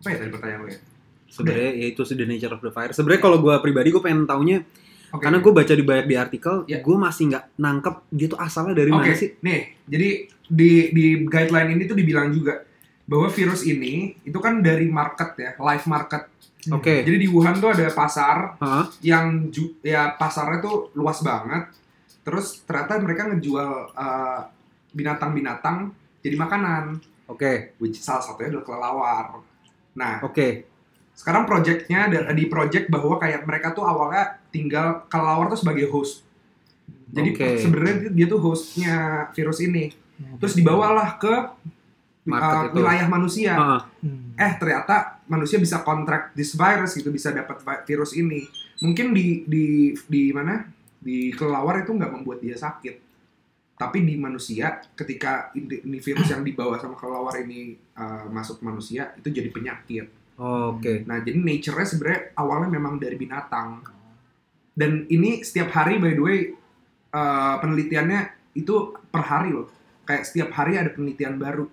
apa 0.00 0.08
ya 0.08 0.16
tadi 0.16 0.30
pertanyaan 0.32 0.60
lu 0.64 0.68
ya? 0.72 0.80
Sebenarnya 1.26 1.70
ya 1.74 1.86
itu 1.88 2.02
sih 2.02 2.14
the 2.14 2.24
nature 2.24 2.50
of 2.50 2.60
the 2.60 2.70
virus. 2.70 2.94
Sebenarnya 2.94 3.20
kalau 3.20 3.38
gue 3.38 3.54
pribadi 3.58 3.88
gue 3.88 3.98
pengen 3.98 4.24
taunya 4.24 4.62
Oke. 5.08 5.22
karena 5.22 5.38
gue 5.38 5.52
baca 5.52 5.72
di 5.72 5.82
banyak 5.82 6.06
di 6.06 6.16
artikel, 6.16 6.54
Ya. 6.64 6.78
gue 6.80 6.96
masih 6.96 7.22
nggak 7.28 7.44
nangkep 7.56 7.94
dia 8.10 8.26
tuh 8.26 8.38
asalnya 8.38 8.74
dari 8.74 8.90
Oke, 8.90 9.00
mana 9.04 9.14
sih? 9.14 9.30
nih, 9.38 9.60
jadi 9.84 10.08
di 10.46 10.70
di 10.90 11.04
guideline 11.24 11.70
ini 11.72 11.84
tuh 11.84 11.94
dibilang 11.94 12.30
juga 12.30 12.62
bahwa 13.02 13.26
virus 13.28 13.62
ini 13.62 14.18
itu 14.20 14.34
kan 14.36 14.58
dari 14.58 14.86
market 14.86 15.34
ya, 15.36 15.50
live 15.56 15.86
market. 15.86 16.22
Oke. 16.68 17.02
Jadi 17.02 17.16
di 17.16 17.28
Wuhan 17.28 17.54
tuh 17.56 17.70
ada 17.70 17.86
pasar 17.88 18.58
Hah? 18.58 18.90
yang 18.98 19.46
ju- 19.48 19.78
ya 19.80 20.10
pasarnya 20.12 20.58
tuh 20.58 20.90
luas 20.92 21.22
banget. 21.22 21.70
Terus 22.22 22.58
ternyata 22.60 22.98
mereka 22.98 23.30
ngejual 23.30 23.70
uh, 23.92 24.40
binatang-binatang 24.90 25.94
jadi 26.18 26.34
makanan, 26.34 26.98
Oke. 27.26 27.78
which 27.78 27.96
salah 27.96 28.18
satunya 28.18 28.50
adalah 28.50 28.64
kelelawar. 28.64 29.24
Nah, 29.94 30.18
Oke. 30.20 30.66
Sekarang 31.16 31.48
projectnya 31.48 32.12
ada 32.12 32.30
di 32.36 32.44
project 32.46 32.92
bahwa 32.92 33.16
kayak 33.16 33.48
mereka 33.48 33.72
tuh 33.72 33.88
awalnya 33.88 34.36
tinggal 34.52 35.08
kelelawar 35.08 35.48
tuh 35.48 35.58
sebagai 35.64 35.88
host. 35.88 36.22
Jadi 37.08 37.30
Oke. 37.32 37.48
sebenarnya 37.58 38.12
dia 38.12 38.26
tuh 38.28 38.40
hostnya 38.44 38.94
virus 39.32 39.64
ini. 39.64 39.90
Terus 40.36 40.52
dibawalah 40.52 41.16
ke 41.16 41.34
Market 42.26 42.58
uh, 42.58 42.64
itu. 42.66 42.74
wilayah 42.82 43.06
manusia. 43.06 43.52
Ah, 43.54 43.82
Hmm. 44.02 44.34
Eh 44.38 44.52
ternyata 44.60 45.18
manusia 45.26 45.56
bisa 45.58 45.80
contract 45.82 46.34
this 46.36 46.54
virus 46.54 46.94
gitu, 46.94 47.08
bisa 47.10 47.30
dapat 47.32 47.58
vi- 47.62 47.84
virus 47.88 48.12
ini. 48.14 48.44
Mungkin 48.82 49.14
di 49.14 49.42
di 49.48 49.64
di 50.06 50.30
mana? 50.30 50.62
Di 51.00 51.30
kelelawar 51.32 51.82
itu 51.82 51.94
nggak 51.94 52.12
membuat 52.12 52.38
dia 52.42 52.54
sakit. 52.54 53.02
Tapi 53.78 54.02
di 54.02 54.14
manusia 54.18 54.82
ketika 54.94 55.50
ini, 55.54 55.98
virus 56.02 56.28
yang 56.28 56.42
dibawa 56.42 56.76
sama 56.78 56.94
kelelawar 56.98 57.34
ini 57.40 57.78
uh, 57.94 58.26
masuk 58.28 58.60
manusia 58.60 59.14
itu 59.16 59.30
jadi 59.30 59.48
penyakit. 59.50 60.06
Oke. 60.36 61.04
Nah, 61.08 61.24
jadi 61.24 61.38
nature-nya 61.40 61.86
sebenarnya 61.88 62.20
awalnya 62.36 62.68
memang 62.68 63.00
dari 63.00 63.16
binatang. 63.16 63.80
Dan 64.76 65.08
ini 65.08 65.40
setiap 65.40 65.72
hari 65.72 65.96
by 65.96 66.12
the 66.12 66.22
way 66.22 66.38
uh, 67.16 67.56
penelitiannya 67.64 68.52
itu 68.52 68.92
per 69.08 69.24
hari 69.24 69.56
loh. 69.56 69.72
Kayak 70.04 70.28
setiap 70.28 70.52
hari 70.52 70.76
ada 70.76 70.92
penelitian 70.92 71.40
baru. 71.40 71.64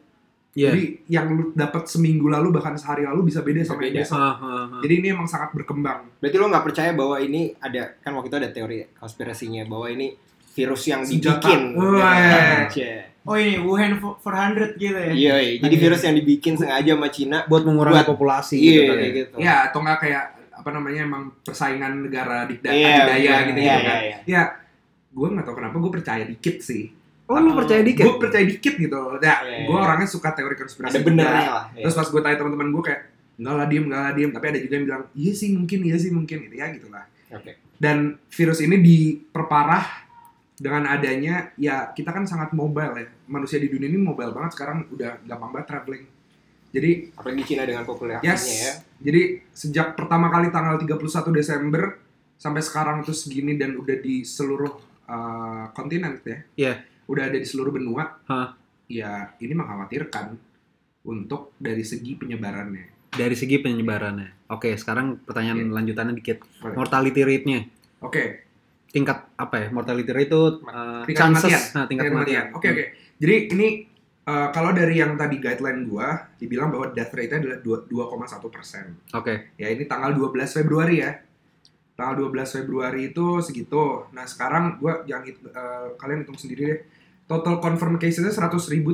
Iya. 0.53 0.69
Jadi 0.69 0.83
yang 1.09 1.27
lu 1.33 1.43
dapat 1.57 1.89
seminggu 1.89 2.29
lalu 2.29 2.53
bahkan 2.53 2.77
sehari 2.77 3.09
lalu 3.09 3.33
bisa 3.33 3.41
beda 3.41 3.65
sama 3.65 3.89
yang 3.89 4.05
besok. 4.05 4.21
Ah, 4.21 4.37
ah, 4.37 4.47
ah. 4.69 4.81
Jadi 4.85 4.93
ini 5.01 5.07
emang 5.09 5.25
sangat 5.25 5.49
berkembang. 5.57 6.05
Berarti 6.21 6.37
lo 6.37 6.45
nggak 6.45 6.65
percaya 6.65 6.91
bahwa 6.93 7.17
ini 7.17 7.57
ada 7.57 7.97
kan 7.99 8.13
waktu 8.13 8.29
itu 8.29 8.37
ada 8.37 8.49
teori 8.53 8.77
konspirasinya 8.93 9.65
bahwa 9.65 9.89
ini 9.89 10.13
virus 10.53 10.83
yang 10.85 11.01
dibikin. 11.01 11.73
Wah. 11.73 12.69
Cie. 12.69 13.09
Oh 13.23 13.33
ini 13.33 13.55
Wuhan 13.55 13.95
400 13.95 14.75
gitu 14.75 14.91
ya? 14.91 15.07
Iya, 15.09 15.35
iya. 15.39 15.51
jadi 15.63 15.75
virus 15.79 16.03
yang 16.03 16.11
dibikin 16.13 16.53
sengaja 16.53 16.91
sama 16.91 17.07
Cina. 17.07 17.37
buat 17.45 17.63
mengurangi 17.63 18.03
Buat- 18.03 18.09
populasi 18.09 18.59
Iya, 18.59 18.67
gitu 18.67 18.81
kan 18.83 18.91
ya. 18.91 18.99
kayak 18.99 19.13
gitu. 19.15 19.35
Ya, 19.39 19.53
atau 19.63 19.79
enggak 19.79 19.99
kayak 20.01 20.23
apa 20.53 20.69
namanya 20.69 21.01
emang 21.01 21.23
persaingan 21.39 22.03
negara 22.03 22.43
dikda 22.43 22.67
Iya, 22.67 22.87
adidaya 22.93 23.15
iya, 23.15 23.35
gitu 23.43 23.59
iya, 23.59 23.75
kan. 23.75 23.99
iya, 24.01 24.17
Ya, 24.25 24.41
gue 25.09 25.27
nggak 25.29 25.45
tahu 25.45 25.55
kenapa 25.55 25.75
gue 25.77 25.91
percaya 25.93 26.23
dikit 26.23 26.59
sih. 26.59 26.91
Oh, 27.23 27.39
lu 27.39 27.55
percaya 27.55 27.79
dikit? 27.79 28.03
Gue 28.03 28.19
percaya 28.19 28.43
dikit 28.43 28.75
gitu. 28.75 28.99
Ya, 29.17 29.39
Iya, 29.39 29.57
gue 29.63 29.71
iya. 29.71 29.79
orangnya 29.81 30.05
suka 30.05 30.35
teori 30.35 30.53
konspirasi. 30.53 30.91
Ada 30.91 30.99
benernya 30.99 31.31
lah. 31.47 31.63
iya. 31.71 31.87
Terus 31.87 31.95
pas 31.95 32.05
gue 32.05 32.19
tanya 32.19 32.35
teman-teman 32.35 32.67
gue 32.69 32.83
kayak 32.83 33.01
enggak 33.39 33.55
lah 33.55 33.65
diem, 33.65 33.83
enggak 33.87 34.01
lah 34.03 34.11
diem. 34.11 34.31
Tapi 34.31 34.45
ada 34.45 34.59
juga 34.59 34.73
yang 34.75 34.85
bilang 34.85 35.03
iya 35.15 35.31
sih 35.31 35.49
mungkin, 35.49 35.79
iya 35.81 35.95
sih 35.95 36.11
mungkin. 36.11 36.37
Gitu 36.43 36.55
ya 36.59 36.67
gitulah. 36.69 37.07
Oke. 37.31 37.51
Dan 37.73 37.97
virus 38.27 38.59
ini 38.59 38.75
diperparah 38.77 40.02
dengan 40.63 40.87
adanya 40.87 41.51
ya 41.59 41.91
kita 41.91 42.15
kan 42.15 42.23
sangat 42.23 42.55
mobile 42.55 42.95
ya. 42.95 43.07
Manusia 43.27 43.59
di 43.59 43.67
dunia 43.67 43.91
ini 43.91 43.99
mobile 43.99 44.31
banget 44.31 44.55
sekarang 44.55 44.87
udah 44.87 45.19
gampang 45.27 45.51
banget 45.51 45.67
traveling. 45.67 46.03
Jadi 46.71 47.11
Apalagi 47.13 47.43
Cina 47.43 47.67
dengan 47.67 47.83
populasinya 47.83 48.23
yes. 48.23 48.43
ya. 48.47 48.73
Jadi 49.03 49.21
sejak 49.51 49.99
pertama 49.99 50.31
kali 50.31 50.47
tanggal 50.55 50.79
31 50.79 51.35
Desember 51.35 51.99
sampai 52.39 52.63
sekarang 52.63 53.03
itu 53.03 53.11
segini 53.11 53.59
dan 53.59 53.75
udah 53.75 53.99
di 53.99 54.23
seluruh 54.23 54.71
uh, 55.11 55.67
kontinen 55.75 56.23
ya. 56.23 56.39
Iya. 56.55 56.73
Udah 57.11 57.27
ada 57.27 57.35
di 57.35 57.45
seluruh 57.45 57.75
benua. 57.75 58.23
Hah. 58.31 58.55
Ya 58.87 59.35
ini 59.43 59.51
mengkhawatirkan 59.51 60.39
untuk 61.03 61.51
dari 61.59 61.83
segi 61.83 62.15
penyebarannya. 62.15 63.11
Dari 63.13 63.35
segi 63.35 63.59
penyebarannya. 63.59 64.47
Oke, 64.49 64.73
sekarang 64.79 65.19
pertanyaan 65.27 65.69
Iya. 65.69 65.75
lanjutannya 65.75 66.15
dikit. 66.17 66.41
Mortality 66.63 67.21
rate-nya. 67.21 67.67
Oke, 68.01 68.47
Tingkat 68.93 69.17
apa 69.33 69.55
ya? 69.57 69.67
Mortality 69.67 70.07
rate 70.07 70.29
itu 70.29 70.41
uh, 70.61 71.01
tingkat 71.03 71.17
chances. 71.19 71.41
kematian. 71.43 71.61
Nah, 71.73 71.85
tingkat 71.85 72.03
kematian. 72.07 72.45
Oke 72.53 72.67
oke. 72.69 72.85
Jadi 73.17 73.35
ini 73.49 73.67
uh, 74.23 74.49
kalau 74.49 74.69
dari 74.69 74.95
yang 74.95 75.13
tadi 75.13 75.35
guideline 75.35 75.81
gua 75.83 76.07
dibilang 76.33 76.69
bahwa 76.69 76.93
death 76.93 77.09
rate-nya 77.11 77.41
adalah 77.41 77.57
dua- 77.59 77.83
2,1 77.83 78.21
persen. 78.47 78.85
Oke. 79.11 79.57
Ya 79.57 79.67
ini 79.67 79.83
tanggal 79.83 80.13
12 80.13 80.29
Februari 80.53 81.01
ya. 81.01 81.11
Tanggal 81.93 82.21
12 82.23 82.55
Februari 82.55 83.09
itu 83.09 83.25
segitu. 83.39 84.05
Nah 84.11 84.23
sekarang 84.23 84.77
gua 84.77 85.01
jangan 85.03 85.23
hit- 85.25 85.41
uh, 85.47 85.97
kalian 85.97 86.21
hitung 86.21 86.37
sendiri 86.37 86.61
deh. 86.63 86.81
Total 87.23 87.57
confirm 87.57 87.95
cases-nya 87.95 88.29
100.330. 88.29 88.91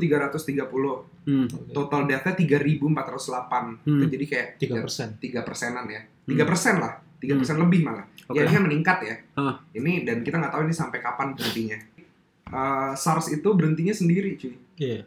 Hmm. 1.25 1.47
Total 1.69 2.01
death-nya 2.05 2.33
3.408. 2.37 3.83
Hmm. 3.83 4.05
Jadi 4.05 4.25
kayak 4.25 4.47
Tiga 4.57 4.79
persen. 4.79 5.17
tiga 5.17 5.41
persenan 5.41 5.85
ya. 5.85 6.01
Tiga 6.23 6.45
persen 6.45 6.77
lah. 6.77 6.93
Tiga 7.19 7.35
persen 7.35 7.59
lebih 7.59 7.83
malah. 7.83 8.07
Oke. 8.31 8.39
Ya 8.39 8.47
ini 8.47 8.51
kan 8.55 8.63
meningkat 8.63 8.97
ya. 9.03 9.15
Hah. 9.35 9.55
Ini 9.75 10.07
dan 10.07 10.23
kita 10.23 10.39
nggak 10.39 10.53
tahu 10.55 10.61
ini 10.65 10.73
sampai 10.75 10.99
kapan 11.03 11.35
berhentinya. 11.35 11.77
Uh, 12.49 12.91
SARS 12.97 13.29
itu 13.29 13.45
berhentinya 13.53 13.93
sendiri 13.93 14.39
cuy. 14.39 14.55
Iya. 14.79 15.05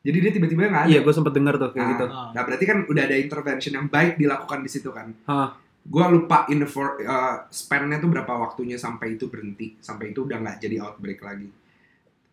Jadi 0.00 0.16
dia 0.16 0.30
tiba-tiba 0.32 0.72
nggak 0.72 0.84
ada. 0.88 0.90
Iya, 0.90 1.00
gue 1.04 1.12
sempet 1.12 1.32
dengar 1.36 1.60
tuh 1.60 1.70
kayak 1.76 1.84
Nah, 1.84 1.90
gitu. 1.92 2.04
Nah 2.08 2.42
berarti 2.48 2.64
kan 2.64 2.78
udah 2.88 3.02
ada 3.04 3.16
intervention 3.20 3.72
yang 3.76 3.86
baik 3.92 4.16
dilakukan 4.16 4.64
di 4.64 4.70
situ 4.72 4.88
kan. 4.90 5.12
Hah. 5.28 5.54
Gua 5.80 6.12
lupa 6.12 6.44
in 6.52 6.60
the 6.60 6.68
for, 6.68 7.00
uh, 7.04 7.48
span-nya 7.48 8.00
tuh 8.00 8.12
berapa 8.12 8.28
waktunya 8.36 8.76
sampai 8.76 9.16
itu 9.16 9.32
berhenti, 9.32 9.80
sampai 9.80 10.12
itu 10.12 10.28
udah 10.28 10.36
nggak 10.40 10.56
jadi 10.60 10.76
outbreak 10.84 11.20
lagi. 11.24 11.48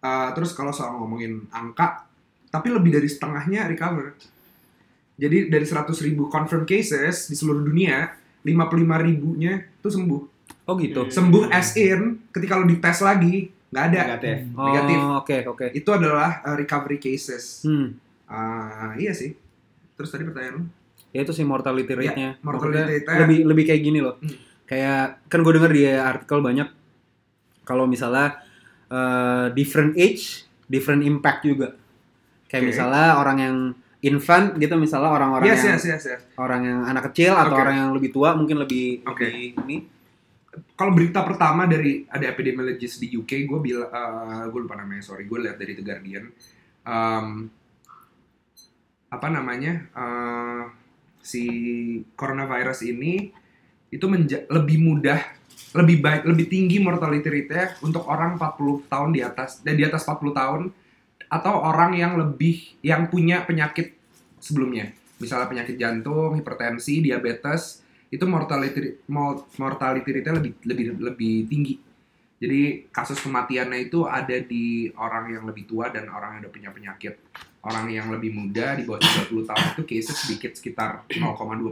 Uh, 0.04 0.30
terus 0.36 0.52
kalau 0.52 0.76
soal 0.76 1.00
ngomongin 1.00 1.48
angka, 1.52 2.08
tapi 2.52 2.72
lebih 2.72 3.00
dari 3.00 3.08
setengahnya 3.08 3.68
recover. 3.72 4.16
Jadi 5.18 5.50
dari 5.50 5.66
100.000 5.66 5.90
ribu 6.06 6.30
confirmed 6.30 6.70
cases 6.70 7.32
di 7.32 7.36
seluruh 7.40 7.66
dunia, 7.66 8.14
55 8.48 8.72
ribunya 9.04 9.54
tuh 9.77 9.92
sembuh. 9.92 10.22
Oh 10.63 10.75
gitu. 10.75 11.08
Sembuh 11.08 11.48
as 11.50 11.75
in, 11.75 12.24
ketika 12.30 12.56
lo 12.56 12.63
dites 12.63 13.00
lagi, 13.00 13.51
nggak 13.68 13.84
ada. 13.86 14.00
Negatif. 14.06 14.38
Oh, 14.54 14.66
Negatif. 14.66 14.98
Oke, 15.16 15.38
oke. 15.46 15.66
Itu 15.72 15.89
adalah 15.92 16.39
uh, 16.42 16.56
recovery 16.56 16.98
cases. 16.98 17.62
Hmm. 17.62 17.96
Ah, 18.25 18.96
iya 18.96 19.12
sih. 19.12 19.36
Terus 19.94 20.08
tadi 20.08 20.24
pertanyaan 20.24 20.56
lu? 20.58 20.63
Ya 21.12 21.24
itu 21.24 21.32
sih 21.32 21.44
mortality 21.44 21.88
Ya, 21.88 21.98
rate-nya. 21.98 22.30
mortality 22.39 22.68
Maksudnya 22.70 22.86
rate-nya- 22.86 23.20
lebih 23.22 23.39
lebih 23.46 23.63
kayak 23.66 23.82
gini 23.82 24.00
loh. 24.00 24.16
Hmm. 24.18 24.36
Kayak 24.63 25.04
kan 25.25 25.39
gue 25.42 25.54
denger 25.54 25.72
di 25.72 25.84
artikel 25.88 26.39
banyak 26.39 26.68
kalau 27.63 27.84
misalnya 27.84 28.44
eh, 28.88 29.48
different 29.51 29.96
age, 29.96 30.44
different 30.63 31.01
impact 31.01 31.44
juga. 31.44 31.75
Kayak 32.46 32.62
Oke. 32.62 32.70
misalnya 32.70 33.06
orang 33.18 33.38
yang 33.38 33.58
infant 34.00 34.54
gitu 34.56 34.77
misalnya 34.77 35.10
orang-orang 35.10 35.50
Yes, 35.50 35.62
yang 35.66 35.77
yes, 35.77 35.86
yes, 35.86 36.04
yes. 36.06 36.22
orang 36.38 36.62
yang 36.63 36.80
anak 36.86 37.10
kecil 37.10 37.34
atau 37.34 37.54
Oke. 37.54 37.62
orang 37.62 37.75
yang 37.75 37.89
lebih 37.92 38.10
tua 38.12 38.38
mungkin 38.38 38.62
lebih 38.62 39.01
Oke. 39.04 39.25
lebih 39.25 39.48
ini 39.66 39.77
Kalau 40.74 40.89
berita 40.89 41.22
pertama 41.22 41.70
dari 41.70 42.01
ada 42.10 42.25
epidemiologist 42.25 42.98
di 42.98 43.13
UK, 43.13 43.46
gue 43.46 43.60
bilang, 43.62 43.94
gue 44.50 44.58
lupa 44.58 44.74
namanya, 44.74 45.06
sorry, 45.06 45.30
gue 45.30 45.38
lihat 45.38 45.54
dari 45.54 45.77
The 45.77 45.86
Guardian. 45.86 46.34
Um, 46.82 47.46
apa 49.08 49.27
namanya? 49.30 49.86
eh, 49.88 50.63
si 51.22 51.44
coronavirus 52.13 52.88
ini 52.88 53.30
itu 53.88 54.06
menja- 54.10 54.50
lebih 54.50 54.82
mudah, 54.82 55.20
lebih 55.75 56.01
baik, 56.01 56.24
lebih 56.25 56.46
tinggi 56.48 56.82
mortality 56.82 57.27
rate-nya 57.27 57.77
untuk 57.84 58.08
orang 58.08 58.36
40 58.36 58.82
tahun 58.88 59.10
di 59.13 59.22
atas 59.22 59.62
dan 59.62 59.77
di 59.77 59.86
atas 59.86 60.01
40 60.04 60.34
tahun 60.34 60.62
atau 61.28 61.60
orang 61.60 61.96
yang 61.96 62.16
lebih 62.16 62.80
yang 62.84 63.12
punya 63.12 63.44
penyakit 63.44 63.96
sebelumnya. 64.40 64.92
Misalnya 65.18 65.50
penyakit 65.50 65.76
jantung, 65.76 66.38
hipertensi, 66.38 67.02
diabetes, 67.04 67.82
itu 68.08 68.24
mortality 68.24 69.04
mor- 69.12 69.50
mortality 69.60 70.08
rate-nya 70.08 70.40
lebih 70.40 70.52
lebih 70.64 70.86
lebih 71.02 71.36
tinggi. 71.50 71.76
Jadi 72.38 72.86
kasus 72.94 73.18
kematiannya 73.18 73.90
itu 73.90 74.06
ada 74.06 74.38
di 74.38 74.94
orang 74.94 75.34
yang 75.34 75.44
lebih 75.50 75.66
tua 75.66 75.90
dan 75.90 76.06
orang 76.08 76.38
yang 76.38 76.42
udah 76.46 76.54
punya 76.54 76.70
penyakit. 76.70 77.18
Orang 77.66 77.90
yang 77.90 78.14
lebih 78.14 78.32
muda 78.32 78.78
di 78.78 78.86
bawah 78.86 79.02
30 79.02 79.50
tahun 79.50 79.66
itu 79.74 79.84
cases 79.90 80.16
sedikit 80.22 80.54
sekitar 80.54 81.10
0,2 81.10 81.18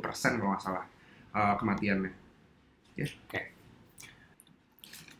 persen 0.01 0.41
kalau 0.41 0.57
nggak 0.57 0.63
salah 0.65 0.85
uh, 1.37 1.53
kematiannya. 1.61 2.11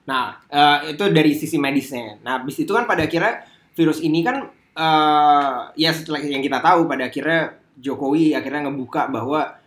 Nah, 0.05 0.37
eh, 0.49 0.93
itu 0.93 1.03
dari 1.09 1.33
sisi 1.33 1.57
medisnya. 1.57 2.21
Nah, 2.21 2.41
habis 2.41 2.61
itu 2.61 2.69
kan 2.69 2.85
pada 2.85 3.09
akhirnya 3.09 3.41
virus 3.75 3.99
ini 3.99 4.23
kan 4.23 4.47
eh, 4.73 5.57
ya 5.75 5.91
setelah 5.91 6.19
yang 6.19 6.41
kita 6.41 6.59
tahu 6.59 6.87
pada 6.87 7.07
akhirnya 7.07 7.55
Jokowi 7.75 8.31
akhirnya 8.31 8.71
ngebuka 8.71 9.11
bahwa 9.11 9.59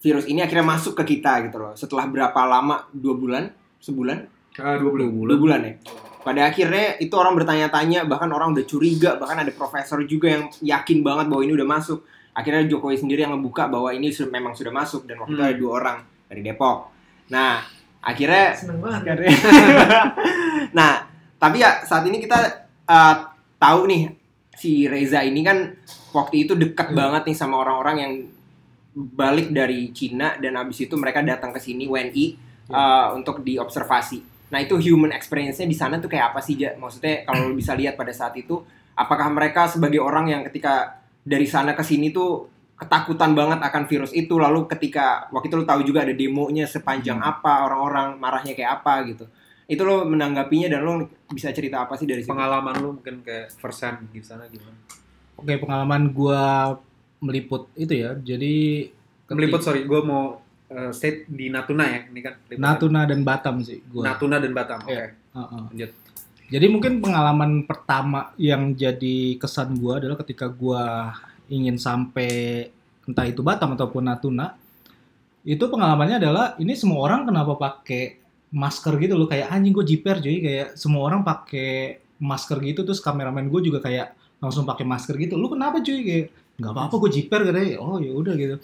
virus 0.00 0.24
ini 0.24 0.40
akhirnya 0.40 0.64
masuk 0.64 0.96
ke 0.96 1.16
kita 1.16 1.44
gitu 1.44 1.60
loh. 1.60 1.76
Setelah 1.76 2.08
berapa 2.08 2.40
lama? 2.48 2.88
Dua 2.88 3.12
bulan? 3.12 3.52
Sebulan? 3.80 4.18
Uh, 4.56 4.76
20 4.80 5.12
Dua 5.12 5.36
bulan 5.36 5.60
ya. 5.62 5.72
Pada 6.20 6.48
akhirnya 6.48 6.96
itu 7.00 7.12
orang 7.16 7.32
bertanya-tanya, 7.36 8.04
bahkan 8.04 8.28
orang 8.32 8.52
udah 8.52 8.64
curiga, 8.64 9.16
bahkan 9.16 9.40
ada 9.40 9.52
profesor 9.52 10.00
juga 10.04 10.32
yang 10.32 10.48
yakin 10.60 11.00
banget 11.00 11.28
bahwa 11.28 11.42
ini 11.44 11.52
udah 11.56 11.68
masuk. 11.68 12.04
Akhirnya 12.32 12.64
Jokowi 12.64 12.96
sendiri 12.96 13.24
yang 13.24 13.36
ngebuka 13.36 13.68
bahwa 13.68 13.92
ini 13.92 14.08
su- 14.08 14.28
memang 14.28 14.56
sudah 14.56 14.72
masuk 14.72 15.04
dan 15.04 15.20
waktu 15.20 15.36
itu 15.36 15.40
Hmm. 15.40 15.48
ada 15.48 15.56
dua 15.56 15.72
orang 15.80 15.98
dari 16.28 16.40
Depok. 16.40 16.78
Nah, 17.32 17.60
akhirnya 18.00 18.56
Seneng 18.56 18.80
banget. 18.80 19.20
nah, 20.76 21.04
tapi 21.36 21.56
ya 21.60 21.84
saat 21.84 22.04
ini 22.08 22.20
kita 22.20 22.38
uh, 22.88 23.16
tahu 23.60 23.80
nih 23.86 24.02
si 24.56 24.88
Reza 24.88 25.20
ini 25.20 25.44
kan 25.44 25.76
waktu 26.16 26.48
itu 26.48 26.56
dekat 26.56 26.96
banget 26.96 27.28
nih 27.28 27.36
sama 27.36 27.60
orang-orang 27.60 27.96
yang 28.00 28.12
balik 28.96 29.54
dari 29.54 29.94
Cina 29.94 30.34
dan 30.40 30.58
abis 30.58 30.88
itu 30.88 30.98
mereka 30.98 31.22
datang 31.22 31.54
ke 31.54 31.62
sini 31.62 31.86
WNI 31.86 32.24
uh, 32.72 33.14
untuk 33.14 33.46
diobservasi. 33.46 34.18
Nah 34.50 34.58
itu 34.58 34.74
human 34.82 35.14
experience-nya 35.14 35.70
di 35.70 35.78
sana 35.78 36.02
tuh 36.02 36.10
kayak 36.10 36.34
apa 36.34 36.40
sih, 36.42 36.58
Ja? 36.58 36.74
Maksudnya 36.74 37.22
kalau 37.22 37.50
lu 37.50 37.54
bisa 37.54 37.70
lihat 37.78 37.94
pada 37.94 38.10
saat 38.10 38.34
itu, 38.34 38.58
apakah 38.98 39.30
mereka 39.30 39.70
sebagai 39.70 40.02
orang 40.02 40.26
yang 40.26 40.42
ketika 40.50 40.98
dari 41.22 41.46
sana 41.46 41.78
ke 41.78 41.86
sini 41.86 42.10
tuh 42.10 42.50
ketakutan 42.74 43.36
banget 43.36 43.62
akan 43.62 43.86
virus 43.86 44.10
itu, 44.10 44.34
lalu 44.40 44.66
ketika 44.66 45.30
waktu 45.30 45.52
itu 45.52 45.56
lu 45.62 45.66
tahu 45.68 45.80
juga 45.86 46.02
ada 46.02 46.16
demonya 46.16 46.66
sepanjang 46.66 47.22
apa, 47.22 47.68
orang-orang 47.70 48.18
marahnya 48.18 48.58
kayak 48.58 48.82
apa 48.82 49.06
gitu. 49.06 49.24
Itu 49.70 49.86
lo 49.86 50.02
menanggapinya 50.02 50.66
dan 50.66 50.82
lo 50.82 50.92
bisa 51.30 51.54
cerita 51.54 51.86
apa 51.86 51.94
sih 51.94 52.02
dari 52.02 52.26
situ? 52.26 52.34
pengalaman 52.34 52.74
lu 52.76 52.88
mungkin 52.98 53.22
kayak 53.22 53.54
first 53.54 53.86
hand 53.86 54.10
di 54.10 54.18
sana 54.18 54.50
gimana? 54.50 54.74
Oke, 55.38 55.54
pengalaman 55.56 56.10
gua 56.10 56.74
meliput 57.22 57.70
itu 57.78 57.94
ya. 57.94 58.18
Jadi 58.18 58.90
ketik- 59.24 59.38
Meliput 59.38 59.62
sorry, 59.62 59.86
gue 59.86 60.00
mau 60.02 60.42
uh, 60.68 60.90
state 60.90 61.30
di 61.30 61.48
Natuna 61.48 61.86
ya, 61.86 62.00
ini 62.10 62.20
kan. 62.20 62.34
liputan. 62.44 62.60
Natuna 62.60 63.00
dan 63.06 63.20
Batam 63.22 63.56
sih 63.62 63.78
gua. 63.86 64.10
Natuna 64.10 64.36
dan 64.36 64.52
Batam. 64.52 64.82
Oke. 64.82 64.90
Iya. 64.90 65.06
Heeh. 65.14 65.62
Lanjut. 65.70 65.90
Jadi 66.50 66.66
mungkin 66.66 66.92
pengalaman 66.98 67.62
pertama 67.62 68.34
yang 68.34 68.74
jadi 68.74 69.38
kesan 69.38 69.78
gua 69.78 70.02
adalah 70.02 70.18
ketika 70.18 70.50
gua 70.50 71.14
ingin 71.46 71.78
sampai 71.78 72.66
entah 73.06 73.24
itu 73.24 73.40
Batam 73.40 73.78
ataupun 73.78 74.02
Natuna, 74.02 74.58
itu 75.40 75.62
pengalamannya 75.62 76.20
adalah 76.20 76.58
ini 76.58 76.76
semua 76.76 77.00
orang 77.06 77.24
kenapa 77.24 77.56
pakai 77.56 78.19
masker 78.50 78.98
gitu 78.98 79.14
loh 79.14 79.30
kayak 79.30 79.50
anjing 79.50 79.70
gue 79.70 79.86
jiper 79.86 80.18
cuy 80.18 80.42
kayak 80.42 80.74
semua 80.74 81.06
orang 81.06 81.22
pakai 81.22 82.02
masker 82.18 82.58
gitu 82.60 82.82
terus 82.82 82.98
kameramen 82.98 83.46
gue 83.46 83.60
juga 83.70 83.78
kayak 83.80 84.14
langsung 84.42 84.66
pakai 84.66 84.84
masker 84.84 85.14
gitu 85.16 85.38
lu 85.38 85.46
kenapa 85.46 85.78
cuy 85.80 86.02
kayak 86.02 86.26
nggak 86.60 86.72
apa-apa 86.76 86.94
gue 87.06 87.10
jiper 87.14 87.40
katanya 87.46 87.78
oh 87.80 87.96
ya 88.02 88.12
udah 88.12 88.34
gitu 88.36 88.56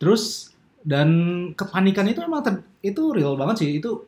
terus 0.00 0.50
dan 0.82 1.08
kepanikan 1.54 2.08
itu 2.10 2.18
emang 2.24 2.42
ter- 2.42 2.66
itu 2.82 3.14
real 3.14 3.38
banget 3.38 3.62
sih 3.62 3.70
itu 3.78 4.02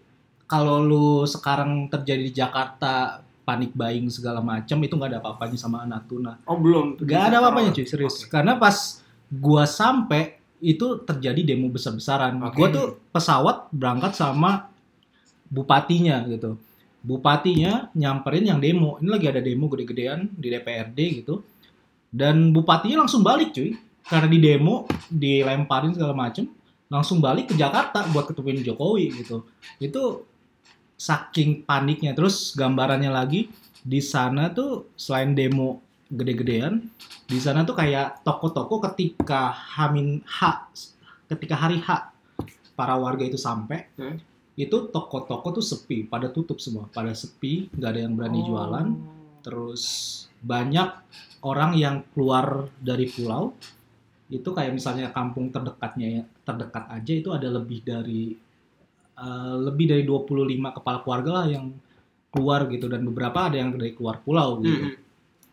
kalau 0.51 0.83
lu 0.83 1.23
sekarang 1.25 1.87
terjadi 1.87 2.23
di 2.27 2.33
Jakarta 2.35 3.23
panik 3.45 3.77
buying 3.77 4.09
segala 4.09 4.41
macam 4.41 4.81
itu 4.81 4.95
nggak 4.97 5.11
ada 5.15 5.19
apa-apanya 5.21 5.59
sama 5.61 5.85
Natuna 5.85 6.41
Oh 6.49 6.57
belum. 6.57 6.97
Gak 7.05 7.31
ada 7.31 7.45
apa-apanya 7.45 7.77
cuy, 7.77 7.85
serius. 7.85 8.25
Karena 8.27 8.57
pas 8.57 9.05
gua 9.29 9.69
sampai 9.69 10.41
itu 10.65 11.05
terjadi 11.05 11.55
demo 11.55 11.69
besar-besaran. 11.69 12.41
Oke. 12.41 12.57
Gua 12.57 12.69
tuh 12.73 12.87
pesawat 13.13 13.69
berangkat 13.69 14.17
sama 14.17 14.73
bupatinya 15.55 16.27
gitu. 16.27 16.59
Bupatinya 17.05 17.95
nyamperin 17.95 18.51
yang 18.51 18.59
demo. 18.59 18.99
Ini 18.99 19.09
lagi 19.09 19.27
ada 19.31 19.39
demo 19.39 19.71
gede-gedean 19.71 20.27
di 20.35 20.51
DPRD 20.51 20.99
gitu. 21.23 21.47
Dan 22.11 22.51
bupatinya 22.51 23.07
langsung 23.07 23.23
balik 23.23 23.55
cuy. 23.55 23.79
Karena 24.05 24.29
di 24.29 24.39
demo 24.43 24.85
dilemparin 25.09 25.97
segala 25.97 26.13
macem 26.13 26.51
langsung 26.93 27.25
balik 27.25 27.49
ke 27.49 27.55
Jakarta 27.57 28.05
buat 28.13 28.29
ketemuin 28.29 28.61
Jokowi 28.61 29.25
gitu. 29.25 29.47
Itu 29.81 30.27
saking 30.99 31.65
paniknya. 31.65 32.13
Terus 32.13 32.53
gambarannya 32.53 33.09
lagi 33.09 33.49
di 33.85 34.01
sana 34.01 34.53
tuh 34.53 34.93
selain 34.97 35.37
demo 35.37 35.85
gede-gedean 36.09 36.85
di 37.25 37.39
sana 37.41 37.65
tuh 37.65 37.77
kayak 37.77 38.25
toko-toko 38.25 38.81
ketika 38.81 39.53
Hamin 39.53 40.21
H 40.25 40.41
ketika 41.29 41.57
hari 41.57 41.81
H 41.81 42.13
para 42.77 42.97
warga 42.97 43.25
itu 43.25 43.37
sampai 43.41 43.89
Hmm. 43.97 44.21
Itu 44.55 44.87
toko-toko 44.87 45.59
tuh 45.59 45.65
sepi 45.65 46.07
pada 46.07 46.31
tutup 46.31 46.63
semua. 46.63 46.87
Pada 46.87 47.11
sepi 47.11 47.67
nggak 47.75 47.91
ada 47.91 48.01
yang 48.07 48.15
berani 48.15 48.41
jualan. 48.47 48.87
Terus 49.43 49.83
banyak 50.39 50.89
orang 51.43 51.75
yang 51.75 52.07
keluar 52.15 52.71
dari 52.79 53.11
pulau. 53.11 53.51
Itu 54.31 54.55
kayak 54.55 54.73
misalnya 54.73 55.11
kampung 55.11 55.51
terdekatnya 55.51 56.07
ya 56.07 56.23
terdekat 56.47 56.85
aja 56.87 57.13
itu 57.13 57.29
ada 57.35 57.51
lebih 57.51 57.83
dari 57.83 58.31
eh, 59.19 59.57
lebih 59.59 59.87
dari 59.91 60.03
25 60.07 60.77
kepala 60.81 60.99
keluarga 61.03 61.31
lah 61.43 61.47
yang 61.51 61.75
keluar 62.31 62.71
gitu. 62.71 62.87
Dan 62.87 63.03
beberapa 63.11 63.51
ada 63.51 63.59
yang 63.59 63.75
dari 63.75 63.91
keluar 63.95 64.23
pulau 64.23 64.63
gitu. 64.63 64.71
Hmm. 64.91 65.03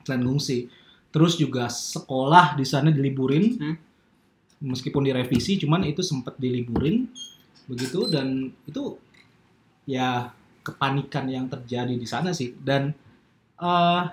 selain 0.02 0.26
ngungsi. 0.26 0.66
Terus 1.14 1.38
juga 1.38 1.70
sekolah 1.70 2.58
di 2.58 2.66
sana 2.66 2.90
diliburin, 2.90 3.54
Hmm. 3.54 3.78
meskipun 4.66 5.06
direvisi, 5.06 5.62
cuman 5.62 5.86
itu 5.86 6.02
sempat 6.02 6.42
diliburin 6.42 7.06
begitu 7.72 8.06
dan 8.06 8.28
itu 8.64 9.00
ya 9.88 10.28
kepanikan 10.62 11.26
yang 11.26 11.48
terjadi 11.48 11.96
di 11.96 12.06
sana 12.06 12.30
sih 12.30 12.52
dan 12.60 12.92
eh 13.58 14.04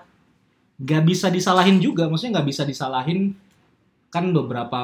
nggak 0.79 1.03
bisa 1.05 1.27
disalahin 1.29 1.77
juga, 1.79 2.07
maksudnya 2.07 2.39
nggak 2.39 2.49
bisa 2.49 2.63
disalahin 2.63 3.35
kan 4.09 4.25
beberapa 4.31 4.81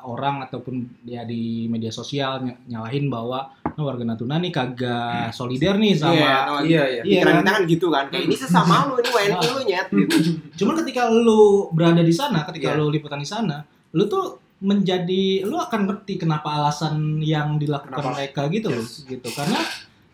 orang 0.00 0.40
ataupun 0.40 0.80
ya 1.04 1.26
di 1.26 1.66
media 1.66 1.90
sosial 1.90 2.40
ny- 2.40 2.56
nyalahin 2.66 3.10
bahwa 3.10 3.52
"Oh, 3.74 3.84
warga 3.84 4.00
Natuna 4.00 4.38
nih 4.38 4.48
kagak 4.48 5.28
solider 5.30 5.76
nih 5.76 5.92
sama 5.92 6.14
Iya, 6.14 6.36
no, 6.40 6.54
Iya, 6.62 6.82
iya. 6.88 7.02
Iya 7.02 7.20
kan? 7.20 7.34
kita 7.36 7.50
kan 7.50 7.62
gitu 7.66 7.86
kan. 7.90 8.04
Kayak 8.08 8.24
ini 8.24 8.36
sesama 8.38 8.74
lu, 8.88 8.94
ini 8.96 9.10
WNI 9.10 9.48
lu 9.50 9.62
nyet. 9.66 9.88
Gitu. 9.98 10.16
Cuman 10.56 10.74
ketika 10.80 11.02
lu 11.10 11.40
berada 11.70 12.00
di 12.00 12.14
sana, 12.14 12.46
ketika 12.46 12.72
Iya. 12.72 12.78
lu 12.78 12.88
liputan 12.88 13.18
di 13.18 13.28
sana, 13.28 13.60
lu 13.92 14.06
tuh 14.06 14.40
menjadi 14.60 15.42
lu 15.42 15.56
akan 15.56 15.88
ngerti 15.88 16.20
kenapa 16.20 16.52
alasan 16.52 17.18
yang 17.24 17.56
dilakukan 17.56 17.96
Kenapa? 17.96 18.12
mereka 18.16 18.40
gitu 18.52 18.68
loh, 18.68 18.84
gitu. 18.84 19.28
Karena 19.32 19.60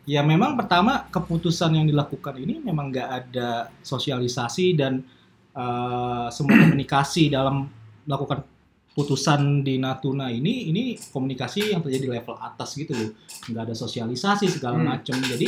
ya 0.07 0.23
memang 0.23 0.55
pertama 0.55 1.03
keputusan 1.11 1.75
yang 1.75 1.87
dilakukan 1.91 2.39
ini 2.39 2.63
memang 2.63 2.95
nggak 2.95 3.09
ada 3.11 3.75
sosialisasi 3.83 4.79
dan 4.79 5.03
eh, 5.51 6.27
semua 6.31 6.55
komunikasi 6.63 7.27
dalam 7.27 7.67
melakukan 8.07 8.47
putusan 8.95 9.61
di 9.61 9.77
Natuna 9.77 10.33
ini 10.33 10.73
ini 10.73 10.97
komunikasi 10.97 11.75
yang 11.77 11.85
terjadi 11.85 12.09
di 12.09 12.11
level 12.17 12.33
atas 12.41 12.73
gitu 12.73 12.97
loh 12.97 13.11
nggak 13.51 13.63
ada 13.69 13.75
sosialisasi 13.77 14.49
segala 14.49 14.81
Hmm. 14.81 14.89
macam 14.89 15.21
jadi 15.21 15.45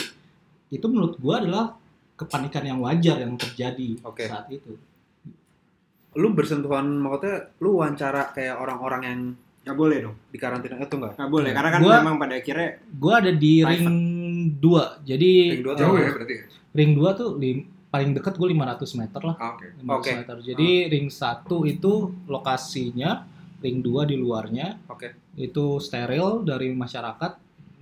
itu 0.68 0.84
menurut 0.84 1.16
gua 1.16 1.40
adalah 1.40 1.72
kepanikan 2.12 2.60
yang 2.60 2.82
wajar 2.84 3.24
yang 3.24 3.38
terjadi 3.40 3.96
Oke. 4.04 4.28
saat 4.28 4.52
itu 4.52 4.76
Lu 6.14 6.32
bersentuhan 6.32 6.88
maksudnya 6.94 7.52
lu 7.58 7.76
wawancara 7.76 8.32
kayak 8.32 8.56
orang-orang 8.56 9.02
yang 9.02 9.20
Gak 9.60 9.76
boleh 9.76 9.98
dong. 10.00 10.16
di 10.26 10.36
karantina 10.36 10.76
itu 10.76 10.96
enggak? 10.96 11.14
Gak 11.14 11.28
boleh 11.28 11.50
karena 11.52 11.70
kan 11.70 11.80
Gua- 11.80 12.00
memang 12.00 12.16
pada 12.16 12.34
akhirnya 12.34 12.68
Gua 12.90 13.14
ada 13.18 13.30
di 13.30 13.52
Private. 13.60 13.76
ring 13.76 13.88
2. 14.56 14.84
Jadi 15.04 15.30
Ring 15.50 15.62
dua 15.62 15.74
Jauh 15.74 15.88
tuh 15.88 15.98
ya 15.98 16.10
berarti 16.10 16.34
ya? 16.34 16.44
ring 16.70 16.90
2 16.94 17.10
tuh 17.12 17.28
lim- 17.36 17.66
paling 17.88 18.10
dekat 18.12 18.34
gue 18.34 18.48
500 18.48 18.90
meter 18.94 19.20
lah. 19.22 19.36
Ah, 19.38 19.52
Oke. 19.54 19.66
500 19.74 19.92
Oke. 19.98 20.10
meter. 20.14 20.36
Jadi 20.46 20.68
ring 20.88 21.08
1 21.08 21.64
itu 21.64 21.92
lokasinya, 22.26 23.10
ring 23.58 23.80
2 23.80 24.04
di 24.04 24.14
luarnya. 24.14 24.76
Oke. 24.86 25.16
Itu 25.34 25.76
steril 25.78 26.42
dari 26.42 26.68
masyarakat 26.70 27.32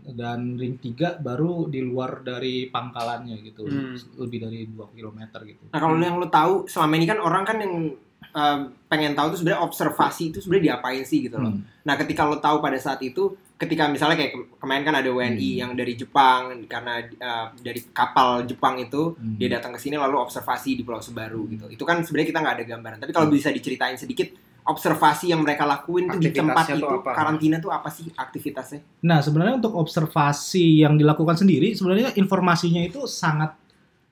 dan 0.09 0.55
ring 0.55 0.79
3 0.79 1.19
baru 1.19 1.67
di 1.67 1.83
luar 1.83 2.23
dari 2.23 2.67
pangkalannya 2.67 3.37
gitu. 3.43 3.63
Hmm. 3.65 3.99
Lebih 4.17 4.39
dari 4.41 4.61
2 4.65 4.87
km 4.89 5.19
gitu. 5.45 5.63
Nah 5.69 5.79
kalau 5.79 5.95
yang 5.97 6.17
lo 6.17 6.27
tahu 6.29 6.67
selama 6.67 6.95
ini 6.95 7.07
kan 7.07 7.19
orang 7.19 7.43
kan 7.43 7.59
yang 7.59 7.75
eh, 8.19 8.59
pengen 8.87 9.13
tahu 9.13 9.33
tuh 9.33 9.39
sebenarnya 9.39 9.63
observasi 9.63 10.23
itu 10.29 10.39
sebenarnya 10.39 10.65
diapain 10.75 11.03
sih 11.03 11.25
gitu 11.25 11.37
loh. 11.37 11.51
Hmm. 11.51 11.65
Nah 11.83 11.95
ketika 11.97 12.23
lo 12.23 12.37
tahu 12.37 12.59
pada 12.59 12.77
saat 12.77 13.01
itu, 13.01 13.23
ketika 13.57 13.87
misalnya 13.87 14.15
kayak 14.15 14.33
ke- 14.33 14.49
kemarin 14.59 14.83
kan 14.83 14.95
ada 14.95 15.09
WNI 15.09 15.33
Hmm. 15.51 15.59
yang 15.59 15.71
dari 15.73 15.95
Jepang 15.95 16.43
karena 16.67 17.01
eh, 17.01 17.47
dari 17.57 17.81
kapal 17.91 18.45
Jepang 18.45 18.77
itu 18.77 19.13
Hmm. 19.13 19.35
dia 19.35 19.49
datang 19.51 19.73
ke 19.73 19.79
sini 19.79 19.97
lalu 19.97 20.17
observasi 20.17 20.75
di 20.75 20.83
Pulau 20.83 21.01
Sebaru 21.01 21.49
gitu. 21.49 21.65
Itu 21.67 21.83
kan 21.83 22.01
sebenarnya 22.01 22.29
kita 22.29 22.39
nggak 22.39 22.55
ada 22.55 22.65
gambaran. 22.67 22.99
Tapi 22.99 23.11
kalau 23.11 23.29
bisa 23.29 23.49
diceritain 23.49 23.97
sedikit 23.97 24.29
observasi 24.63 25.31
yang 25.31 25.41
mereka 25.41 25.63
lakuin 25.63 26.11
tuh 26.11 26.19
di 26.19 26.35
tempat 26.35 26.67
itu 26.69 26.83
apa? 26.83 27.15
karantina 27.15 27.57
tuh 27.57 27.71
apa 27.71 27.87
sih 27.87 28.11
aktivitasnya? 28.11 28.83
Nah, 29.01 29.23
sebenarnya 29.23 29.57
untuk 29.57 29.79
observasi 29.79 30.83
yang 30.83 30.99
dilakukan 30.99 31.39
sendiri, 31.39 31.71
sebenarnya 31.71 32.11
informasinya 32.13 32.83
itu 32.83 33.07
sangat 33.07 33.55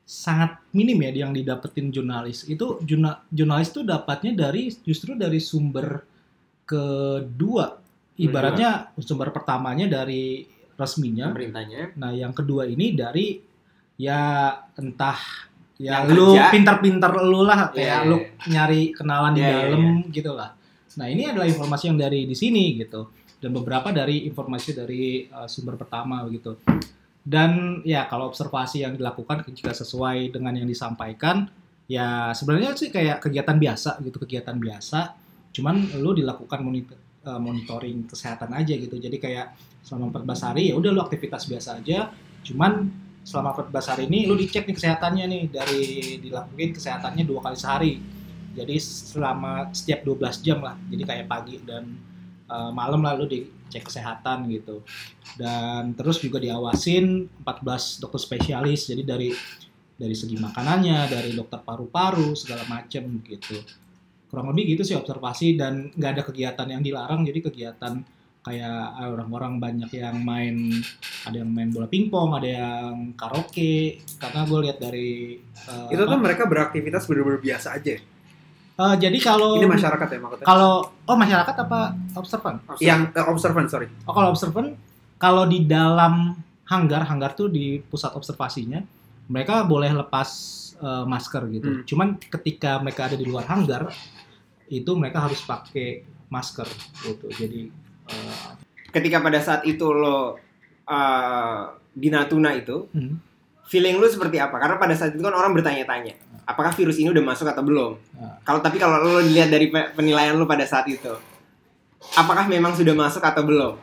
sangat 0.04 0.60
minim 0.70 1.00
ya 1.00 1.24
yang 1.24 1.32
didapetin 1.32 1.88
jurnalis. 1.88 2.44
Itu 2.44 2.78
jurna- 2.84 3.24
jurnalis 3.32 3.72
itu 3.72 3.80
dapatnya 3.82 4.36
dari 4.36 4.68
justru 4.84 5.16
dari 5.16 5.40
sumber 5.40 6.04
kedua. 6.64 7.80
Ibaratnya 8.14 8.94
sumber 9.02 9.34
pertamanya 9.34 9.90
dari 9.90 10.46
resminya. 10.78 11.34
Pemerintahnya. 11.34 11.98
Nah, 11.98 12.14
yang 12.14 12.30
kedua 12.30 12.68
ini 12.68 12.94
dari 12.94 13.42
ya 13.98 14.50
entah 14.78 15.18
ya 15.74 16.02
Yang 16.02 16.06
lu 16.14 16.26
kerja. 16.34 16.50
pintar-pintar 16.54 17.12
lu 17.18 17.42
lah 17.42 17.70
kayak 17.74 18.06
Iya, 18.06 18.06
lu 18.06 18.16
iya. 18.22 18.30
nyari 18.46 18.82
kenalan 18.94 19.32
di 19.34 19.40
Iya, 19.42 19.50
iya, 19.50 19.58
dalam 19.66 19.82
gitu 20.14 20.30
lah. 20.30 20.50
Nah, 20.94 21.06
ini 21.10 21.22
adalah 21.26 21.46
informasi 21.50 21.90
yang 21.90 21.98
dari 21.98 22.22
di 22.22 22.36
sini 22.38 22.78
gitu. 22.78 23.10
Dan 23.42 23.50
beberapa 23.50 23.90
dari 23.90 24.24
informasi 24.24 24.70
dari 24.72 25.26
uh, 25.26 25.50
sumber 25.50 25.74
pertama 25.74 26.22
gitu. 26.30 26.54
Dan 27.24 27.80
ya 27.88 28.04
kalau 28.04 28.28
observasi 28.28 28.84
yang 28.84 29.00
dilakukan 29.00 29.48
jika 29.48 29.72
sesuai 29.72 30.28
dengan 30.28 30.52
yang 30.60 30.68
disampaikan 30.68 31.48
ya 31.88 32.36
sebenarnya 32.36 32.76
sih 32.76 32.92
kayak 32.92 33.24
kegiatan 33.24 33.56
biasa 33.56 34.04
gitu, 34.04 34.20
kegiatan 34.20 34.56
biasa. 34.60 35.16
Cuman 35.56 35.96
lu 36.04 36.12
dilakukan 36.12 36.60
monitor, 36.60 37.00
uh, 37.24 37.40
monitoring 37.40 38.04
kesehatan 38.04 38.52
aja 38.52 38.76
gitu. 38.76 39.00
Jadi 39.00 39.16
kayak 39.16 39.56
selama 39.80 40.20
14 40.20 40.46
hari 40.52 40.62
ya 40.68 40.74
udah 40.76 40.90
lu 40.92 41.00
aktivitas 41.00 41.48
biasa 41.48 41.80
aja. 41.80 42.12
Cuman 42.44 42.92
selama 43.24 43.56
14 43.56 43.90
hari 43.96 44.02
ini 44.12 44.28
lu 44.28 44.36
dicek 44.36 44.68
nih 44.68 44.76
kesehatannya 44.76 45.24
nih 45.24 45.42
dari 45.48 45.82
dilakuin 46.20 46.76
kesehatannya 46.76 47.24
dua 47.24 47.40
kali 47.40 47.56
sehari. 47.56 47.92
Jadi 48.54 48.76
selama 48.78 49.72
setiap 49.72 50.04
12 50.04 50.44
jam 50.44 50.60
lah. 50.60 50.76
Jadi 50.92 51.02
kayak 51.08 51.26
pagi 51.26 51.56
dan 51.64 51.88
uh, 52.48 52.70
malam 52.72 53.00
lah 53.04 53.16
lu 53.16 53.28
dicek 53.28 53.88
kesehatan 53.88 54.48
gitu. 54.52 54.84
Dan 55.34 55.96
terus 55.96 56.20
juga 56.20 56.38
diawasin 56.40 57.28
14 57.42 58.02
dokter 58.02 58.20
spesialis. 58.20 58.88
Jadi 58.88 59.02
dari 59.02 59.30
dari 59.94 60.14
segi 60.14 60.34
makanannya, 60.34 61.06
dari 61.06 61.30
dokter 61.32 61.62
paru-paru 61.62 62.34
segala 62.34 62.66
macem 62.66 63.22
gitu. 63.22 63.58
Kurang 64.26 64.50
lebih 64.50 64.74
gitu 64.74 64.82
sih 64.82 64.96
observasi 64.98 65.54
dan 65.54 65.94
nggak 65.94 66.10
ada 66.18 66.22
kegiatan 66.26 66.66
yang 66.66 66.82
dilarang. 66.82 67.22
Jadi 67.22 67.38
kegiatan 67.46 68.02
kayak 68.44 69.00
orang-orang 69.08 69.56
banyak 69.56 69.88
yang 69.96 70.20
main 70.20 70.68
ada 71.24 71.40
yang 71.40 71.48
main 71.48 71.72
bola 71.72 71.88
pingpong, 71.88 72.36
ada 72.36 72.48
yang 72.48 73.16
karaoke. 73.16 74.04
Karena 74.20 74.44
gue 74.44 74.58
lihat 74.68 74.78
dari 74.82 75.40
uh, 75.70 75.88
Itu 75.88 76.04
tuh 76.04 76.12
apa, 76.12 76.20
mereka 76.20 76.44
beraktivitas 76.44 77.08
bener-bener 77.08 77.40
biasa 77.40 77.78
aja. 77.78 77.96
Uh, 78.78 78.96
jadi 78.98 79.18
kalau 79.22 79.60
Ini 79.60 79.68
masyarakat 79.68 80.08
ya 80.08 80.18
maksudnya. 80.18 80.46
kalau 80.46 80.72
oh 80.90 81.16
masyarakat 81.16 81.54
apa 81.66 81.80
observan? 82.18 82.54
yang 82.80 83.10
eh, 83.12 83.26
observan 83.26 83.66
sorry. 83.66 83.88
Oh 84.06 84.14
kalau 84.14 84.32
observan 84.34 84.74
kalau 85.18 85.44
di 85.46 85.64
dalam 85.64 86.38
hanggar 86.64 87.04
hanggar 87.04 87.36
tuh 87.36 87.52
di 87.52 87.80
pusat 87.84 88.12
observasinya 88.16 88.80
mereka 89.28 89.64
boleh 89.64 89.92
lepas 89.92 90.28
uh, 90.80 91.04
masker 91.08 91.42
gitu. 91.52 91.68
Hmm. 91.68 91.82
Cuman 91.88 92.08
ketika 92.20 92.80
mereka 92.80 93.08
ada 93.08 93.16
di 93.16 93.24
luar 93.24 93.48
hanggar 93.48 93.88
itu 94.68 94.90
mereka 94.96 95.24
harus 95.24 95.40
pakai 95.44 96.04
masker 96.32 96.68
gitu. 97.04 97.26
Jadi 97.32 97.68
uh, 98.08 98.52
Ketika 98.94 99.18
pada 99.18 99.42
saat 99.42 99.66
itu 99.66 99.90
lo 99.90 100.38
uh, 100.86 101.62
di 101.90 102.08
Natuna 102.14 102.54
itu, 102.54 102.86
hmm, 102.94 103.14
feeling 103.66 103.98
lu 103.98 104.06
seperti 104.06 104.38
apa? 104.38 104.54
Karena 104.54 104.78
pada 104.78 104.94
saat 104.94 105.18
itu 105.18 105.22
kan 105.22 105.34
orang 105.34 105.50
bertanya-tanya, 105.50 106.14
apakah 106.44 106.72
virus 106.76 107.00
ini 107.00 107.10
udah 107.10 107.24
masuk 107.24 107.48
atau 107.48 107.64
belum? 107.64 107.92
Nah. 108.16 108.38
Kalau 108.44 108.60
tapi 108.60 108.76
kalau 108.80 109.00
lo 109.00 109.20
dilihat 109.24 109.48
dari 109.50 109.68
pe- 109.68 109.92
penilaian 109.96 110.36
lu 110.36 110.44
pada 110.44 110.64
saat 110.64 110.86
itu, 110.86 111.12
apakah 112.14 112.46
memang 112.46 112.76
sudah 112.76 112.94
masuk 112.96 113.24
atau 113.24 113.42
belum? 113.44 113.74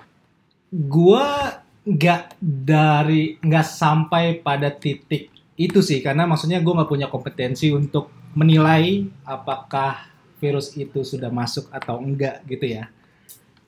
gua 0.71 1.59
nggak 1.83 2.39
dari 2.39 3.35
nggak 3.43 3.67
sampai 3.67 4.39
pada 4.39 4.71
titik 4.71 5.27
itu 5.59 5.83
sih 5.83 5.99
karena 5.99 6.23
maksudnya 6.23 6.63
gua 6.63 6.81
nggak 6.81 6.91
punya 6.95 7.07
kompetensi 7.11 7.67
untuk 7.75 8.07
menilai 8.31 9.11
apakah 9.27 10.07
virus 10.39 10.71
itu 10.79 11.03
sudah 11.03 11.27
masuk 11.27 11.67
atau 11.69 11.99
enggak 11.99 12.39
gitu 12.47 12.71
ya 12.71 12.87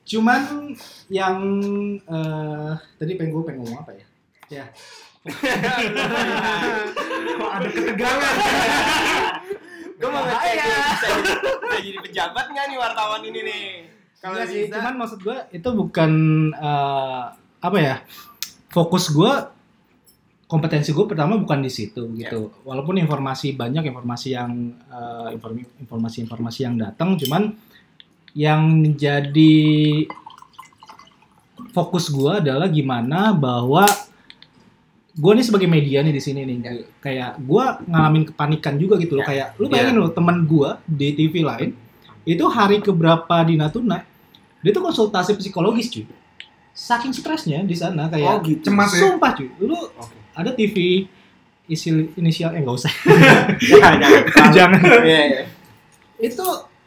cuman 0.04 0.72
yang 1.12 1.36
eh, 2.00 2.72
tadi 3.00 3.12
pengen 3.16 3.32
gue 3.32 3.44
pengen 3.44 3.64
ngomong 3.64 3.78
apa 3.88 3.92
ya 3.96 4.06
ya 4.52 4.64
kok 7.34 7.50
ada 7.50 7.68
ketegangan 7.72 8.34
Gue 9.94 10.10
mau 10.10 10.26
ngecek 10.26 10.52
nih, 10.58 10.68
bisa 10.68 11.06
jadi, 11.06 11.32
bisa 11.38 11.78
jadi 11.80 11.98
pejabat 12.02 12.46
nggak 12.50 12.66
nih 12.66 12.78
wartawan 12.82 13.22
ini 13.24 13.40
nih? 13.46 13.64
Kalau 14.20 14.36
sih, 14.44 14.68
cuman 14.68 14.94
maksud 15.00 15.18
gue 15.22 15.38
itu 15.54 15.68
bukan 15.70 16.12
eh, 16.52 17.22
apa 17.62 17.78
ya 17.78 18.02
fokus 18.68 19.08
gue 19.14 19.32
kompetensi 20.50 20.92
gue 20.92 21.06
pertama 21.08 21.40
bukan 21.40 21.62
di 21.64 21.70
situ 21.72 22.10
gitu. 22.18 22.52
Walaupun 22.66 23.00
informasi 23.00 23.56
banyak 23.56 23.86
informasi 23.86 24.36
yang 24.36 24.50
informi- 25.32 25.70
informasi-informasi 25.80 26.60
yang 26.68 26.76
datang, 26.76 27.16
cuman 27.16 27.54
yang 28.34 28.60
menjadi 28.82 29.54
fokus 31.70 32.10
gue 32.10 32.42
adalah 32.44 32.66
gimana 32.66 33.30
bahwa 33.32 33.86
gue 35.14 35.32
nih 35.32 35.42
sebagai 35.42 35.66
media 35.66 35.98
nih 36.00 36.10
di 36.10 36.18
sini 36.18 36.42
nih 36.42 36.56
kayak 36.98 37.38
gue 37.38 37.64
ngalamin 37.86 38.26
kepanikan 38.26 38.74
juga 38.74 38.98
gitu 38.98 39.14
loh 39.14 39.22
Ya. 39.22 39.28
kayak 39.28 39.48
lu 39.56 39.66
bayangin 39.68 39.96
loh 39.96 40.10
teman 40.10 40.42
gue 40.42 40.70
di 40.84 41.08
TV 41.12 41.34
lain 41.40 41.70
itu 42.24 42.44
hari 42.46 42.78
keberapa 42.78 43.36
di 43.42 43.54
Natuna 43.54 44.02
dia 44.58 44.70
tuh 44.70 44.82
konsultasi 44.82 45.34
psikologis 45.34 45.86
cuy 45.88 46.04
saking 46.70 47.12
stresnya 47.12 47.62
di 47.62 47.72
sana 47.72 48.08
kayak 48.08 48.26
Oh 48.28 48.38
gitu. 48.42 48.66
Cemas 48.66 48.90
ya? 48.90 49.06
sumpah 49.06 49.30
cuy 49.32 49.46
lu 49.60 49.78
Oke. 49.94 50.14
ada 50.32 50.50
TV 50.50 51.06
isi 51.64 51.88
inisial 52.12 52.50
eh 52.50 52.60
nggak 52.60 52.74
usah 52.74 52.92
Jangan, 53.70 53.94
jangan. 53.96 54.50
jangan 54.56 54.80
Iya, 55.00 55.20
iya. 55.24 55.42
itu 56.18 56.46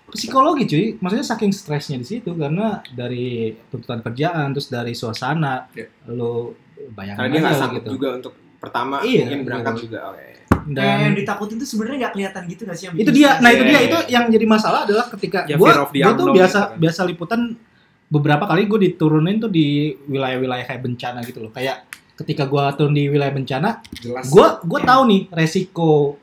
psikologi 0.10 0.64
cuy 0.66 0.86
maksudnya 0.98 1.26
saking 1.26 1.52
stresnya 1.52 1.98
di 1.98 2.08
situ 2.08 2.32
karena 2.32 2.80
dari 2.88 3.52
tuntutan 3.68 4.00
kerjaan 4.00 4.52
terus 4.52 4.68
dari 4.68 4.92
suasana 4.92 5.68
Ya. 5.72 5.86
lu 6.08 6.56
bayangin 6.90 7.20
Karena 7.20 7.30
dia 7.30 7.42
nggak 7.42 7.58
sanggup 7.58 7.82
gitu 7.82 7.90
juga 7.94 8.10
untuk 8.16 8.34
pertama 8.58 8.96
Iya, 9.00 9.24
mungkin 9.26 9.40
berangkat 9.44 9.74
gitu. 9.74 9.84
juga. 9.86 10.00
Oke. 10.10 10.26
Yang 10.68 10.74
dan 10.74 11.12
ditakutin 11.14 11.56
tuh 11.58 11.68
sebenarnya 11.68 11.98
nggak 12.00 12.14
kelihatan 12.14 12.42
gitu 12.46 12.62
nggak 12.64 12.78
sih? 12.78 12.86
yang 12.86 12.96
itu 12.98 13.12
dia 13.14 13.30
nah 13.38 13.50
itu 13.50 13.58
Iya, 13.58 13.64
dia 13.64 13.74
iya. 13.74 13.82
itu 13.84 13.98
yang 14.10 14.26
jadi 14.28 14.46
masalah 14.46 14.80
adalah 14.84 15.06
ketika 15.10 15.40
Ya, 15.44 15.56
gua 15.56 15.72
gua 15.78 15.88
tuh 15.88 16.00
unknown 16.24 16.34
biasa 16.34 16.58
gitu 16.58 16.68
kan. 16.68 16.80
biasa 16.80 17.02
liputan 17.04 17.42
beberapa 18.08 18.44
kali 18.46 18.62
gue 18.66 18.80
diturunin 18.86 19.36
tuh 19.38 19.48
di 19.48 19.68
wilayah-wilayah 20.06 20.64
kayak 20.66 20.80
bencana 20.82 21.20
gitu 21.22 21.40
loh 21.40 21.52
kayak 21.52 21.84
ketika 22.16 22.44
gua 22.44 22.72
turun 22.72 22.92
di 22.92 23.06
wilayah 23.06 23.30
bencana 23.30 23.84
Jelas. 23.94 24.26
gue 24.26 24.48
gue 24.64 24.80
tahu 24.82 25.02
nih 25.06 25.22
resiko 25.30 26.16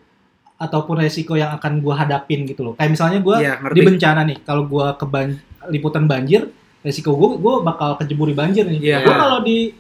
ataupun 0.65 0.97
resiko 0.97 1.35
yang 1.35 1.53
akan 1.53 1.79
gue 1.79 1.95
hadapin 1.95 2.43
gitu 2.43 2.63
loh 2.63 2.73
kayak 2.73 2.91
misalnya 2.91 3.19
gue 3.19 3.37
ngerti. 3.37 3.75
di 3.75 3.81
bencana 3.83 4.21
nih 4.23 4.39
kalau 4.41 4.65
gue 4.65 4.87
ke 4.95 5.05
ban- 5.05 5.41
liputan 5.67 6.05
banjir 6.05 6.49
resiko 6.81 7.13
gue 7.13 7.31
gue 7.37 7.55
bakal 7.63 7.97
kejebur 7.97 8.27
di 8.27 8.35
banjir 8.35 8.65
nih 8.67 8.81
Iya. 8.81 8.99
gue 9.01 9.15
kalau 9.15 9.39
di 9.41 9.73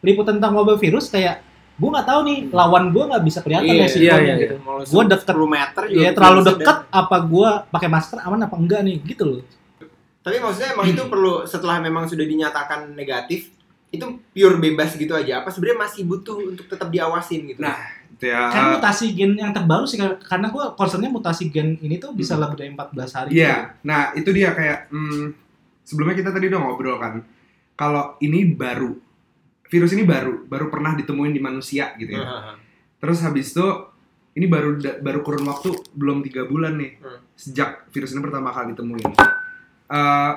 liputan 0.00 0.36
tentang 0.36 0.54
wabah 0.54 0.76
virus 0.76 1.06
kayak 1.06 1.42
gue 1.72 1.88
nggak 1.88 2.04
tahu 2.04 2.20
nih 2.22 2.38
lawan 2.50 2.84
gue 2.88 3.02
nggak 3.04 3.22
bisa 3.22 3.38
kelihatan 3.40 3.70
Iya, 3.70 3.82
resikonya 3.82 4.10
iya, 4.12 4.18
iya. 4.20 4.34
gitu 4.40 4.54
lu 4.58 4.82
Gua 4.84 5.02
deket. 5.04 5.26
10 5.26 5.46
meter 5.48 5.82
juga 5.88 6.00
ya 6.00 6.10
terlalu 6.12 6.38
dan- 6.38 6.50
dekat 6.54 6.78
apa 6.92 7.16
gue 7.22 7.50
pakai 7.68 7.88
masker 7.88 8.18
aman 8.20 8.40
apa 8.42 8.56
enggak 8.56 8.80
nih 8.82 8.96
gitu 9.04 9.24
loh 9.24 9.42
Tapi 10.20 10.36
maksudnya 10.38 10.70
emang 10.72 10.86
itu 10.86 11.02
perlu 11.04 11.32
setelah 11.44 11.76
memang 11.78 12.06
sudah 12.06 12.22
dinyatakan 12.22 12.92
negatif 12.92 13.50
itu 13.90 14.04
pure 14.30 14.56
bebas 14.56 14.94
gitu 14.94 15.12
aja 15.12 15.42
apa 15.42 15.50
sebenarnya 15.50 15.82
masih 15.82 16.02
butuh 16.04 16.38
untuk 16.40 16.64
tetap 16.64 16.88
diawasin 16.88 17.44
gitu. 17.46 17.58
Nah, 17.58 17.74
ya. 18.24 18.48
kan 18.48 18.64
mutasi 18.72 19.12
gen 19.12 19.34
yang 19.34 19.50
terbaru 19.50 19.82
sih 19.82 19.98
karena 19.98 20.46
gue 20.48 20.64
concernnya 20.74 21.10
mutasi 21.10 21.50
gen 21.50 21.74
ini 21.78 21.98
tuh 21.98 22.14
bisa 22.14 22.38
lebih 22.38 22.54
dari 22.54 22.70
14 22.70 23.16
hari 23.18 23.28
Iya, 23.34 23.76
nah 23.82 24.14
itu 24.14 24.30
dia 24.30 24.54
kayak 24.54 24.88
hmm, 24.88 25.26
sebelumnya 25.82 26.14
kita 26.14 26.30
tadi 26.30 26.46
udah 26.46 26.60
ngobrol 26.60 26.96
kan. 26.96 27.20
Kalau 27.72 28.14
ini 28.18 28.46
baru, 28.46 28.94
virus 29.66 29.90
ini 29.92 30.04
baru, 30.04 30.46
baru 30.46 30.68
pernah 30.68 30.94
ditemuin 30.94 31.32
di 31.32 31.40
manusia 31.40 31.96
gitu 31.96 32.14
ya. 32.14 32.22
Hahaha. 32.22 32.52
Terus 33.02 33.18
habis 33.20 33.50
itu 33.50 33.66
ini 34.32 34.46
baru 34.46 34.78
baru 35.02 35.20
kurun 35.20 35.44
waktu 35.44 35.68
belum 35.92 36.22
tiga 36.22 36.46
bulan 36.46 36.78
nih 36.78 36.96
Hmm. 36.96 37.18
sejak 37.34 37.90
virus 37.90 38.14
ini 38.14 38.22
pertama 38.22 38.48
kali 38.48 38.72
ditemuin. 38.72 39.12
Eh, 39.88 40.32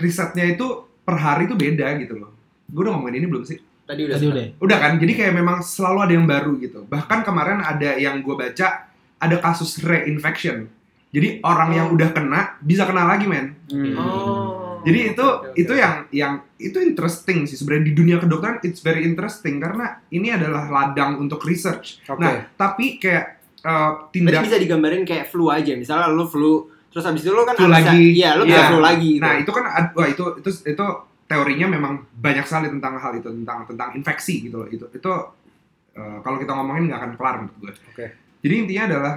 risetnya 0.00 0.48
itu 0.48 0.66
per 1.04 1.16
hari 1.16 1.44
itu 1.44 1.54
beda 1.54 1.86
gitu 2.00 2.16
loh. 2.16 2.32
Gue 2.66 2.86
udah 2.86 2.96
ngomongin 2.96 3.20
ini 3.20 3.26
belum 3.28 3.44
sih? 3.44 3.58
Tadi 3.90 4.00
udah. 4.06 4.14
Tadi 4.14 4.26
udah. 4.30 4.44
Udah 4.62 4.78
kan, 4.78 4.92
jadi 4.96 5.12
kayak 5.12 5.34
memang 5.34 5.56
selalu 5.60 5.98
ada 6.06 6.12
yang 6.14 6.26
baru 6.30 6.52
gitu. 6.62 6.86
Bahkan 6.86 7.26
kemarin 7.26 7.58
ada 7.58 7.98
yang 7.98 8.22
gue 8.22 8.32
baca 8.32 8.86
ada 9.18 9.36
kasus 9.36 9.82
reinfection. 9.82 10.70
Jadi 11.10 11.42
orang 11.42 11.74
yang 11.74 11.86
Oh. 11.90 11.96
udah 11.98 12.14
kena 12.14 12.40
bisa 12.62 12.86
kena 12.86 13.02
lagi 13.02 13.26
men. 13.26 13.58
Hmm. 13.66 13.98
Oh. 13.98 14.78
Jadi 14.80 15.12
itu 15.12 15.26
Oke, 15.26 15.50
oke, 15.50 15.58
itu 15.58 15.72
yang 15.74 15.94
yang 16.08 16.32
itu 16.56 16.78
interesting 16.80 17.44
sih 17.44 17.52
sebenarnya 17.52 17.90
di 17.90 17.92
dunia 17.92 18.16
kedokteran 18.16 18.62
it's 18.62 18.80
very 18.80 19.02
interesting 19.02 19.58
karena 19.58 20.00
ini 20.08 20.30
adalah 20.30 20.70
ladang 20.70 21.18
untuk 21.18 21.42
research. 21.42 21.98
Oke. 22.06 22.22
Nah, 22.22 22.46
tapi 22.54 22.96
kayak 22.96 23.42
uh, 23.60 24.06
Berarti 24.08 24.14
tindak 24.14 24.40
bisa 24.46 24.56
digambarin 24.56 25.02
kayak 25.04 25.28
flu 25.28 25.50
aja. 25.50 25.74
Misalnya 25.74 26.08
lu 26.08 26.24
flu, 26.24 26.64
terus 26.88 27.04
habis 27.04 27.20
itu 27.20 27.28
lu 27.28 27.42
kan 27.42 27.58
Flu 27.58 27.68
bisa, 27.68 27.76
lagi. 27.90 28.00
Iya, 28.16 28.30
lu 28.38 28.48
bisa 28.48 28.56
Iya. 28.56 28.68
flu 28.72 28.80
lagi. 28.80 29.10
gitu. 29.18 29.24
Nah, 29.26 29.34
itu 29.36 29.50
kan 29.50 29.64
wah 29.92 30.06
itu 30.08 30.24
itu 30.40 30.50
itu 30.64 30.86
teorinya 31.30 31.70
memang 31.70 32.10
banyak 32.10 32.42
sekali 32.42 32.66
tentang 32.74 32.98
hal 32.98 33.12
itu 33.14 33.30
tentang 33.30 33.62
tentang 33.70 33.94
infeksi 33.94 34.50
gitu 34.50 34.66
loh. 34.66 34.68
Itu 34.68 34.90
itu 34.90 35.12
uh, 35.94 36.18
kalau 36.26 36.42
kita 36.42 36.50
ngomongin 36.50 36.90
nggak 36.90 37.00
akan 37.00 37.12
kelar 37.14 37.34
menurut 37.46 37.56
gue. 37.62 37.72
Oke. 37.94 38.06
Jadi 38.42 38.54
intinya 38.58 38.84
adalah 38.90 39.14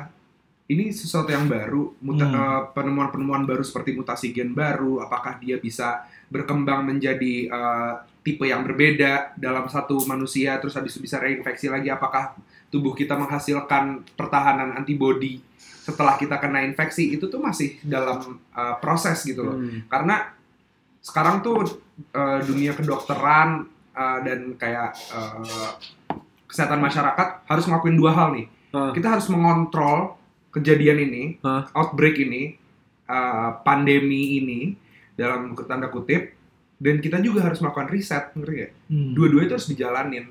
ini 0.69 0.93
sesuatu 0.93 1.27
yang 1.27 1.49
baru, 1.49 1.91
muta- 1.99 2.29
Hmm. 2.29 2.37
uh, 2.37 2.61
penemuan-penemuan 2.71 3.43
baru 3.43 3.65
seperti 3.65 3.97
mutasi 3.97 4.31
gen 4.31 4.53
baru, 4.53 5.01
apakah 5.03 5.41
dia 5.41 5.59
bisa 5.59 6.05
berkembang 6.31 6.87
menjadi 6.87 7.51
uh, 7.51 7.93
tipe 8.23 8.47
yang 8.47 8.63
berbeda 8.63 9.35
dalam 9.35 9.67
satu 9.67 10.07
manusia, 10.07 10.55
terus 10.63 10.77
habis 10.79 10.95
itu 10.95 11.03
bisa 11.03 11.19
reinfeksi 11.19 11.67
lagi, 11.67 11.91
apakah 11.91 12.37
tubuh 12.71 12.95
kita 12.95 13.19
menghasilkan 13.19 14.07
pertahanan 14.15 14.79
antibodi 14.79 15.43
setelah 15.83 16.15
kita 16.15 16.39
kena 16.39 16.63
infeksi, 16.63 17.11
itu 17.11 17.27
tuh 17.27 17.43
masih 17.43 17.75
dalam 17.83 18.39
uh, 18.55 18.75
proses 18.79 19.19
gitu 19.27 19.43
loh 19.43 19.59
Hmm. 19.59 19.83
karena 19.91 20.31
sekarang 21.03 21.43
tuh 21.43 21.82
uh, 22.13 22.39
dunia 22.43 22.73
kedokteran 22.73 23.69
uh, 23.93 24.19
dan 24.21 24.57
kayak 24.57 24.93
uh, 25.13 25.77
kesehatan 26.47 26.81
masyarakat 26.81 27.27
harus 27.49 27.65
ngelakuin 27.65 27.97
dua 27.97 28.11
hal 28.13 28.29
nih. 28.37 28.45
Ah. 28.73 28.93
Kita 28.93 29.17
harus 29.17 29.25
mengontrol 29.29 30.17
kejadian 30.53 31.01
ini, 31.01 31.23
Ah. 31.41 31.65
outbreak 31.73 32.17
ini, 32.21 32.57
uh, 33.09 33.57
pandemi 33.65 34.37
ini 34.37 34.77
dalam 35.17 35.57
tanda 35.65 35.89
kutip, 35.89 36.33
dan 36.77 37.01
kita 37.01 37.21
juga 37.21 37.45
harus 37.49 37.57
melakukan 37.57 37.89
riset, 37.89 38.33
ngerti 38.37 38.53
gak? 38.53 38.71
Hmm. 38.89 39.11
Dua-duanya 39.17 39.45
itu 39.49 39.55
harus 39.57 39.69
dijalanin. 39.69 40.25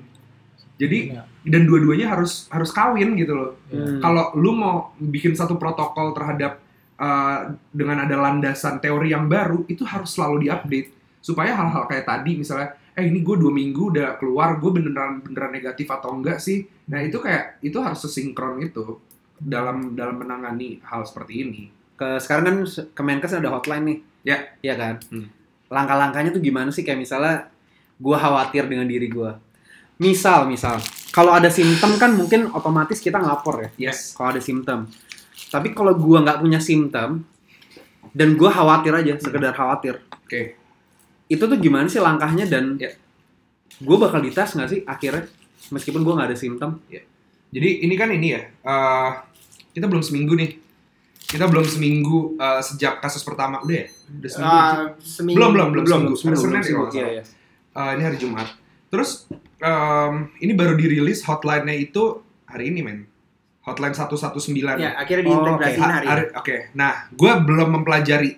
Jadi 0.73 1.13
Iya. 1.13 1.23
dan 1.47 1.61
dua-duanya 1.69 2.17
harus 2.17 2.49
harus 2.49 2.73
kawin 2.73 3.13
gitu 3.13 3.35
loh 3.37 3.51
Hmm. 3.69 4.01
kalau 4.01 4.33
lu 4.33 4.57
mau 4.57 4.91
bikin 4.97 5.37
satu 5.37 5.55
protokol 5.61 6.17
terhadap 6.17 6.59
uh, 6.97 7.53
dengan 7.69 8.03
ada 8.09 8.17
landasan 8.17 8.81
teori 8.81 9.13
yang 9.13 9.29
baru 9.29 9.63
itu 9.69 9.85
harus 9.85 10.17
selalu 10.17 10.49
diupdate 10.49 10.89
supaya 11.23 11.55
hal-hal 11.55 11.87
kayak 11.87 12.03
tadi 12.03 12.35
misalnya 12.35 12.75
eh 12.93 13.07
ini 13.07 13.23
gue 13.23 13.39
dua 13.39 13.49
minggu 13.49 13.95
udah 13.95 14.19
keluar 14.19 14.59
gue 14.59 14.69
beneran 14.75 15.23
beneran 15.23 15.55
negatif 15.55 15.87
atau 15.87 16.19
enggak 16.19 16.43
sih 16.43 16.67
nah 16.91 16.99
itu 16.99 17.15
kayak 17.23 17.63
itu 17.63 17.79
harus 17.79 18.03
sesinkron 18.03 18.59
itu 18.59 18.99
dalam 19.39 19.95
dalam 19.95 20.19
menangani 20.19 20.83
hal 20.83 21.07
seperti 21.07 21.47
ini 21.47 21.63
ke 21.93 22.07
sekarang 22.19 22.43
kan 22.43 22.57
Kemenkes 22.93 23.37
ada 23.37 23.49
hotline 23.53 23.85
nih. 23.85 23.97
Ya. 24.23 24.37
Iya 24.59 24.75
kan? 24.75 24.95
Hmm. 25.07 25.27
Langkah-langkahnya 25.69 26.31
tuh 26.33 26.41
gimana 26.41 26.69
sih 26.69 26.81
kayak 26.85 26.99
misalnya 27.01 27.49
gua 27.97 28.17
khawatir 28.17 28.65
dengan 28.67 28.89
diri 28.89 29.07
gua. 29.09 29.37
Misal, 30.01 30.49
misal, 30.49 30.81
kalau 31.13 31.31
ada 31.31 31.47
simptom 31.53 31.95
kan 32.01 32.11
mungkin 32.17 32.49
otomatis 32.49 32.97
kita 32.97 33.21
ngelapor 33.21 33.69
ya. 33.69 33.89
yes 33.89 34.17
Kalau 34.17 34.33
ada 34.33 34.41
simptom. 34.41 34.89
Tapi 35.53 35.71
kalau 35.71 35.93
gua 35.93 36.25
nggak 36.25 36.41
punya 36.41 36.57
simptom 36.57 37.21
dan 38.11 38.29
gua 38.33 38.49
khawatir 38.49 38.93
aja, 38.93 39.13
sekedar 39.21 39.53
khawatir. 39.53 40.01
oke 40.11 40.62
Itu 41.33 41.43
tuh 41.43 41.57
gimana 41.57 41.85
sih 41.85 41.97
langkahnya 41.99 42.45
dan 42.45 42.77
Ya. 42.77 42.93
gua 43.79 43.97
bakal 43.99 44.21
dites 44.21 44.53
nggak 44.53 44.69
sih 44.69 44.79
akhirnya 44.83 45.25
meskipun 45.69 46.01
gua 46.01 46.13
nggak 46.15 46.29
ada 46.29 46.37
simptom? 46.37 46.77
jadi 47.49 47.69
ini 47.81 47.93
kan 47.93 48.09
ini 48.09 48.27
ya 48.29 48.41
uh, 48.61 49.09
kita 49.69 49.85
belum 49.85 50.01
seminggu 50.01 50.33
nih 50.33 50.57
kita 51.23 51.45
belum 51.45 51.61
seminggu 51.63 52.33
uh, 52.35 52.57
sejak 52.59 52.97
kasus 52.97 53.21
pertama 53.21 53.57
udah 53.59 53.75
ya 53.75 53.87
udah 54.11 54.29
seminggu 54.31 54.53
Ah, 54.55 54.73
seminggu. 54.99 55.37
belum 55.37 55.51
belum 55.53 55.67
belum 55.71 55.83
belum. 55.83 56.13
seminggu, 56.13 56.41
Hari 56.51 56.61
ya, 56.61 56.71
kalau 56.71 56.85
nggak 56.85 56.93
Iya, 56.93 57.01
salah. 57.01 57.11
iya. 57.11 57.23
Uh, 57.73 57.89
ini 57.91 58.03
hari 58.03 58.17
Jumat. 58.17 58.47
Terus 58.87 59.09
um, 59.59 60.13
ini 60.37 60.53
baru 60.53 60.73
dirilis 60.73 61.21
hotline-nya 61.23 61.73
itu 61.73 62.03
hari 62.45 62.69
ini 62.69 62.81
men. 62.81 62.99
Hotline 63.61 63.93
119. 63.93 64.53
Ya, 64.75 64.93
akhirnya 64.93 65.23
Oh, 65.23 65.41
diintegrasiin 65.41 65.81
Ha- 65.81 65.93
hari. 65.95 66.05
ini. 66.05 66.11
hari- 66.11 66.29
Oke. 66.35 66.55
Nah, 66.73 67.07
gue 67.09 67.31
belum 67.39 67.69
mempelajari 67.71 68.29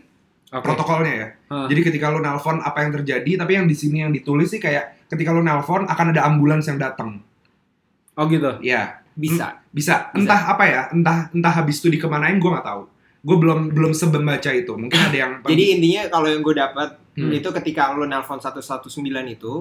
Oke. 0.51 0.61
protokolnya 0.61 1.13
ya. 1.13 1.27
Ah. 1.47 1.65
Jadi 1.65 1.81
ketika 1.83 2.09
lu 2.09 2.19
nelpon 2.19 2.59
apa 2.59 2.79
yang 2.79 2.91
terjadi, 2.93 3.31
tapi 3.35 3.51
yang 3.53 3.65
di 3.65 3.73
sini 3.73 4.01
yang 4.01 4.11
ditulis 4.11 4.49
sih 4.49 4.59
kayak 4.59 5.07
ketika 5.07 5.29
lu 5.29 5.41
nelpon 5.41 5.85
akan 5.85 6.05
ada 6.11 6.21
ambulans 6.23 6.65
yang 6.65 6.77
datang. 6.77 7.21
Oh 8.13 8.25
gitu. 8.25 8.61
Ya, 8.61 9.01
Bisa. 9.13 9.59
bisa. 9.69 10.11
Entah 10.11 10.47
apa 10.47 10.63
ya, 10.65 10.81
entah 10.89 11.27
entah 11.29 11.53
habis 11.53 11.79
itu 11.79 11.89
dikemanain 11.89 12.35
gue 12.35 12.47
nggak 12.47 12.63
tahu. 12.63 12.81
Gue 13.21 13.37
belum 13.37 13.73
belum 13.73 13.91
sebembaca 13.91 14.51
itu. 14.51 14.71
Mungkin 14.71 14.99
ada 15.01 15.17
yang 15.17 15.31
Jadi 15.41 15.63
intinya 15.73 16.01
kalau 16.09 16.27
yang 16.27 16.41
gue 16.41 16.53
dapat 16.53 16.89
Hmm. 17.15 17.31
itu 17.31 17.47
ketika 17.49 17.95
lo 17.95 18.03
nelpon 18.03 18.37
119 18.37 18.91
itu 19.25 19.53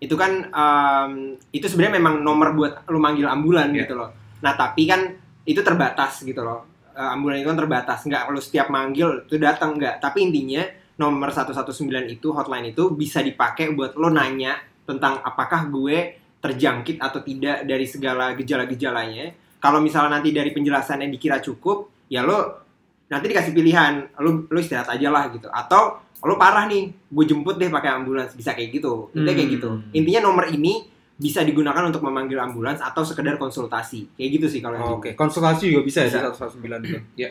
itu 0.00 0.14
kan 0.16 0.48
em, 0.48 1.12
itu 1.52 1.68
sebenarnya 1.68 2.00
memang 2.00 2.18
nomor 2.18 2.56
buat 2.56 2.88
lo 2.88 2.96
manggil 2.96 3.28
ambulan 3.28 3.68
Iya. 3.68 3.84
gitu 3.84 3.94
loh. 3.94 4.08
Nah 4.40 4.56
tapi 4.56 4.88
kan 4.88 5.12
itu 5.44 5.60
terbatas 5.60 6.24
gitu 6.24 6.40
loh. 6.40 6.71
Eh, 6.92 7.08
ambulan 7.08 7.40
itu 7.40 7.48
kan 7.48 7.56
terbatas, 7.56 8.04
nggak 8.04 8.22
kalau 8.28 8.40
setiap 8.44 8.68
manggil 8.68 9.24
itu 9.24 9.40
datang 9.40 9.80
nggak. 9.80 9.96
Tapi 9.96 10.28
intinya 10.28 10.60
nomor 11.00 11.32
119 11.32 12.04
itu 12.12 12.28
hotline 12.36 12.76
itu 12.76 12.92
bisa 12.92 13.24
dipakai 13.24 13.72
buat 13.72 13.96
lo 13.96 14.12
nanya 14.12 14.60
tentang 14.84 15.24
apakah 15.24 15.72
gue 15.72 16.20
terjangkit 16.36 17.00
atau 17.00 17.24
tidak 17.24 17.64
dari 17.64 17.88
segala 17.88 18.36
gejala-gejalanya. 18.36 19.32
Kalau 19.56 19.80
misalnya 19.80 20.20
nanti 20.20 20.36
dari 20.36 20.52
penjelasannya 20.52 21.08
dikira 21.08 21.40
cukup, 21.40 21.88
ya 22.12 22.20
lo 22.20 22.60
nanti 23.08 23.24
dikasih 23.24 23.56
pilihan, 23.56 24.12
lo 24.20 24.44
lo 24.52 24.58
istirahat 24.60 24.92
aja 24.92 25.08
lah 25.08 25.32
gitu. 25.32 25.48
Atau 25.48 25.96
lo 26.22 26.34
parah 26.36 26.68
nih, 26.68 26.92
gue 27.08 27.24
jemput 27.24 27.56
deh 27.56 27.72
pakai 27.72 27.88
ambulans, 27.88 28.36
bisa 28.36 28.52
kayak 28.52 28.68
gitu. 28.68 29.08
Intinya 29.16 29.32
kayak 29.32 29.48
Hmm. 29.48 29.56
gitu. 29.56 29.68
Intinya 29.96 30.20
nomor 30.28 30.52
ini 30.52 30.91
bisa 31.22 31.40
digunakan 31.40 31.86
untuk 31.86 32.02
memanggil 32.02 32.34
ambulans 32.36 32.82
atau 32.82 33.00
sekedar 33.00 33.38
konsultasi. 33.38 34.10
Kayak 34.12 34.30
gitu 34.34 34.46
sih 34.48 34.58
kalau 34.58 34.74
yang 34.74 34.84
Oh, 34.84 34.98
Oke, 34.98 35.14
konsultasi 35.14 35.70
juga 35.70 35.82
bisa, 35.82 36.02
Bisa. 36.02 36.18
ya 36.18 36.26
di 36.26 36.34
119 36.34 36.82
itu. 36.82 36.98
ya 37.14 37.28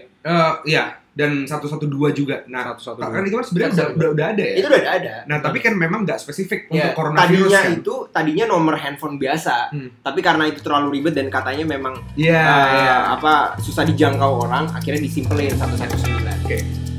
ya 0.64 0.84
dan 1.12 1.44
112 1.44 1.92
juga. 2.16 2.40
Nah, 2.48 2.72
112. 2.72 3.04
kan 3.04 3.22
itu 3.22 3.36
kan 3.36 3.44
sebenarnya 3.44 3.72
udah, 3.74 3.88
udah, 3.92 4.10
udah 4.16 4.26
ada 4.32 4.44
ya. 4.44 4.54
Itu 4.56 4.68
udah 4.70 4.84
ada. 4.88 5.14
Nah, 5.28 5.38
tapi 5.38 5.60
kan 5.60 5.74
memang 5.76 6.08
nggak 6.08 6.16
spesifik 6.18 6.60
Ya, 6.66 6.88
untuk 6.88 7.04
coronavirus 7.04 7.52
tadinya 7.52 7.62
kan. 7.62 7.74
itu 7.76 7.96
tadinya 8.10 8.46
nomor 8.48 8.76
handphone 8.78 9.20
biasa, 9.20 9.56
Hmm. 9.70 9.92
tapi 10.00 10.20
karena 10.20 10.48
itu 10.48 10.64
terlalu 10.64 10.88
ribet 10.96 11.12
dan 11.14 11.28
katanya 11.28 11.68
memang 11.68 12.00
Iya, 12.16 12.40
eh, 12.40 12.72
iya. 12.80 12.96
apa 13.12 13.60
susah 13.60 13.84
dijangkau 13.84 14.48
orang, 14.48 14.72
akhirnya 14.72 15.04
disimpelin 15.04 15.52
119. 15.52 16.32
Oke. 16.42 16.91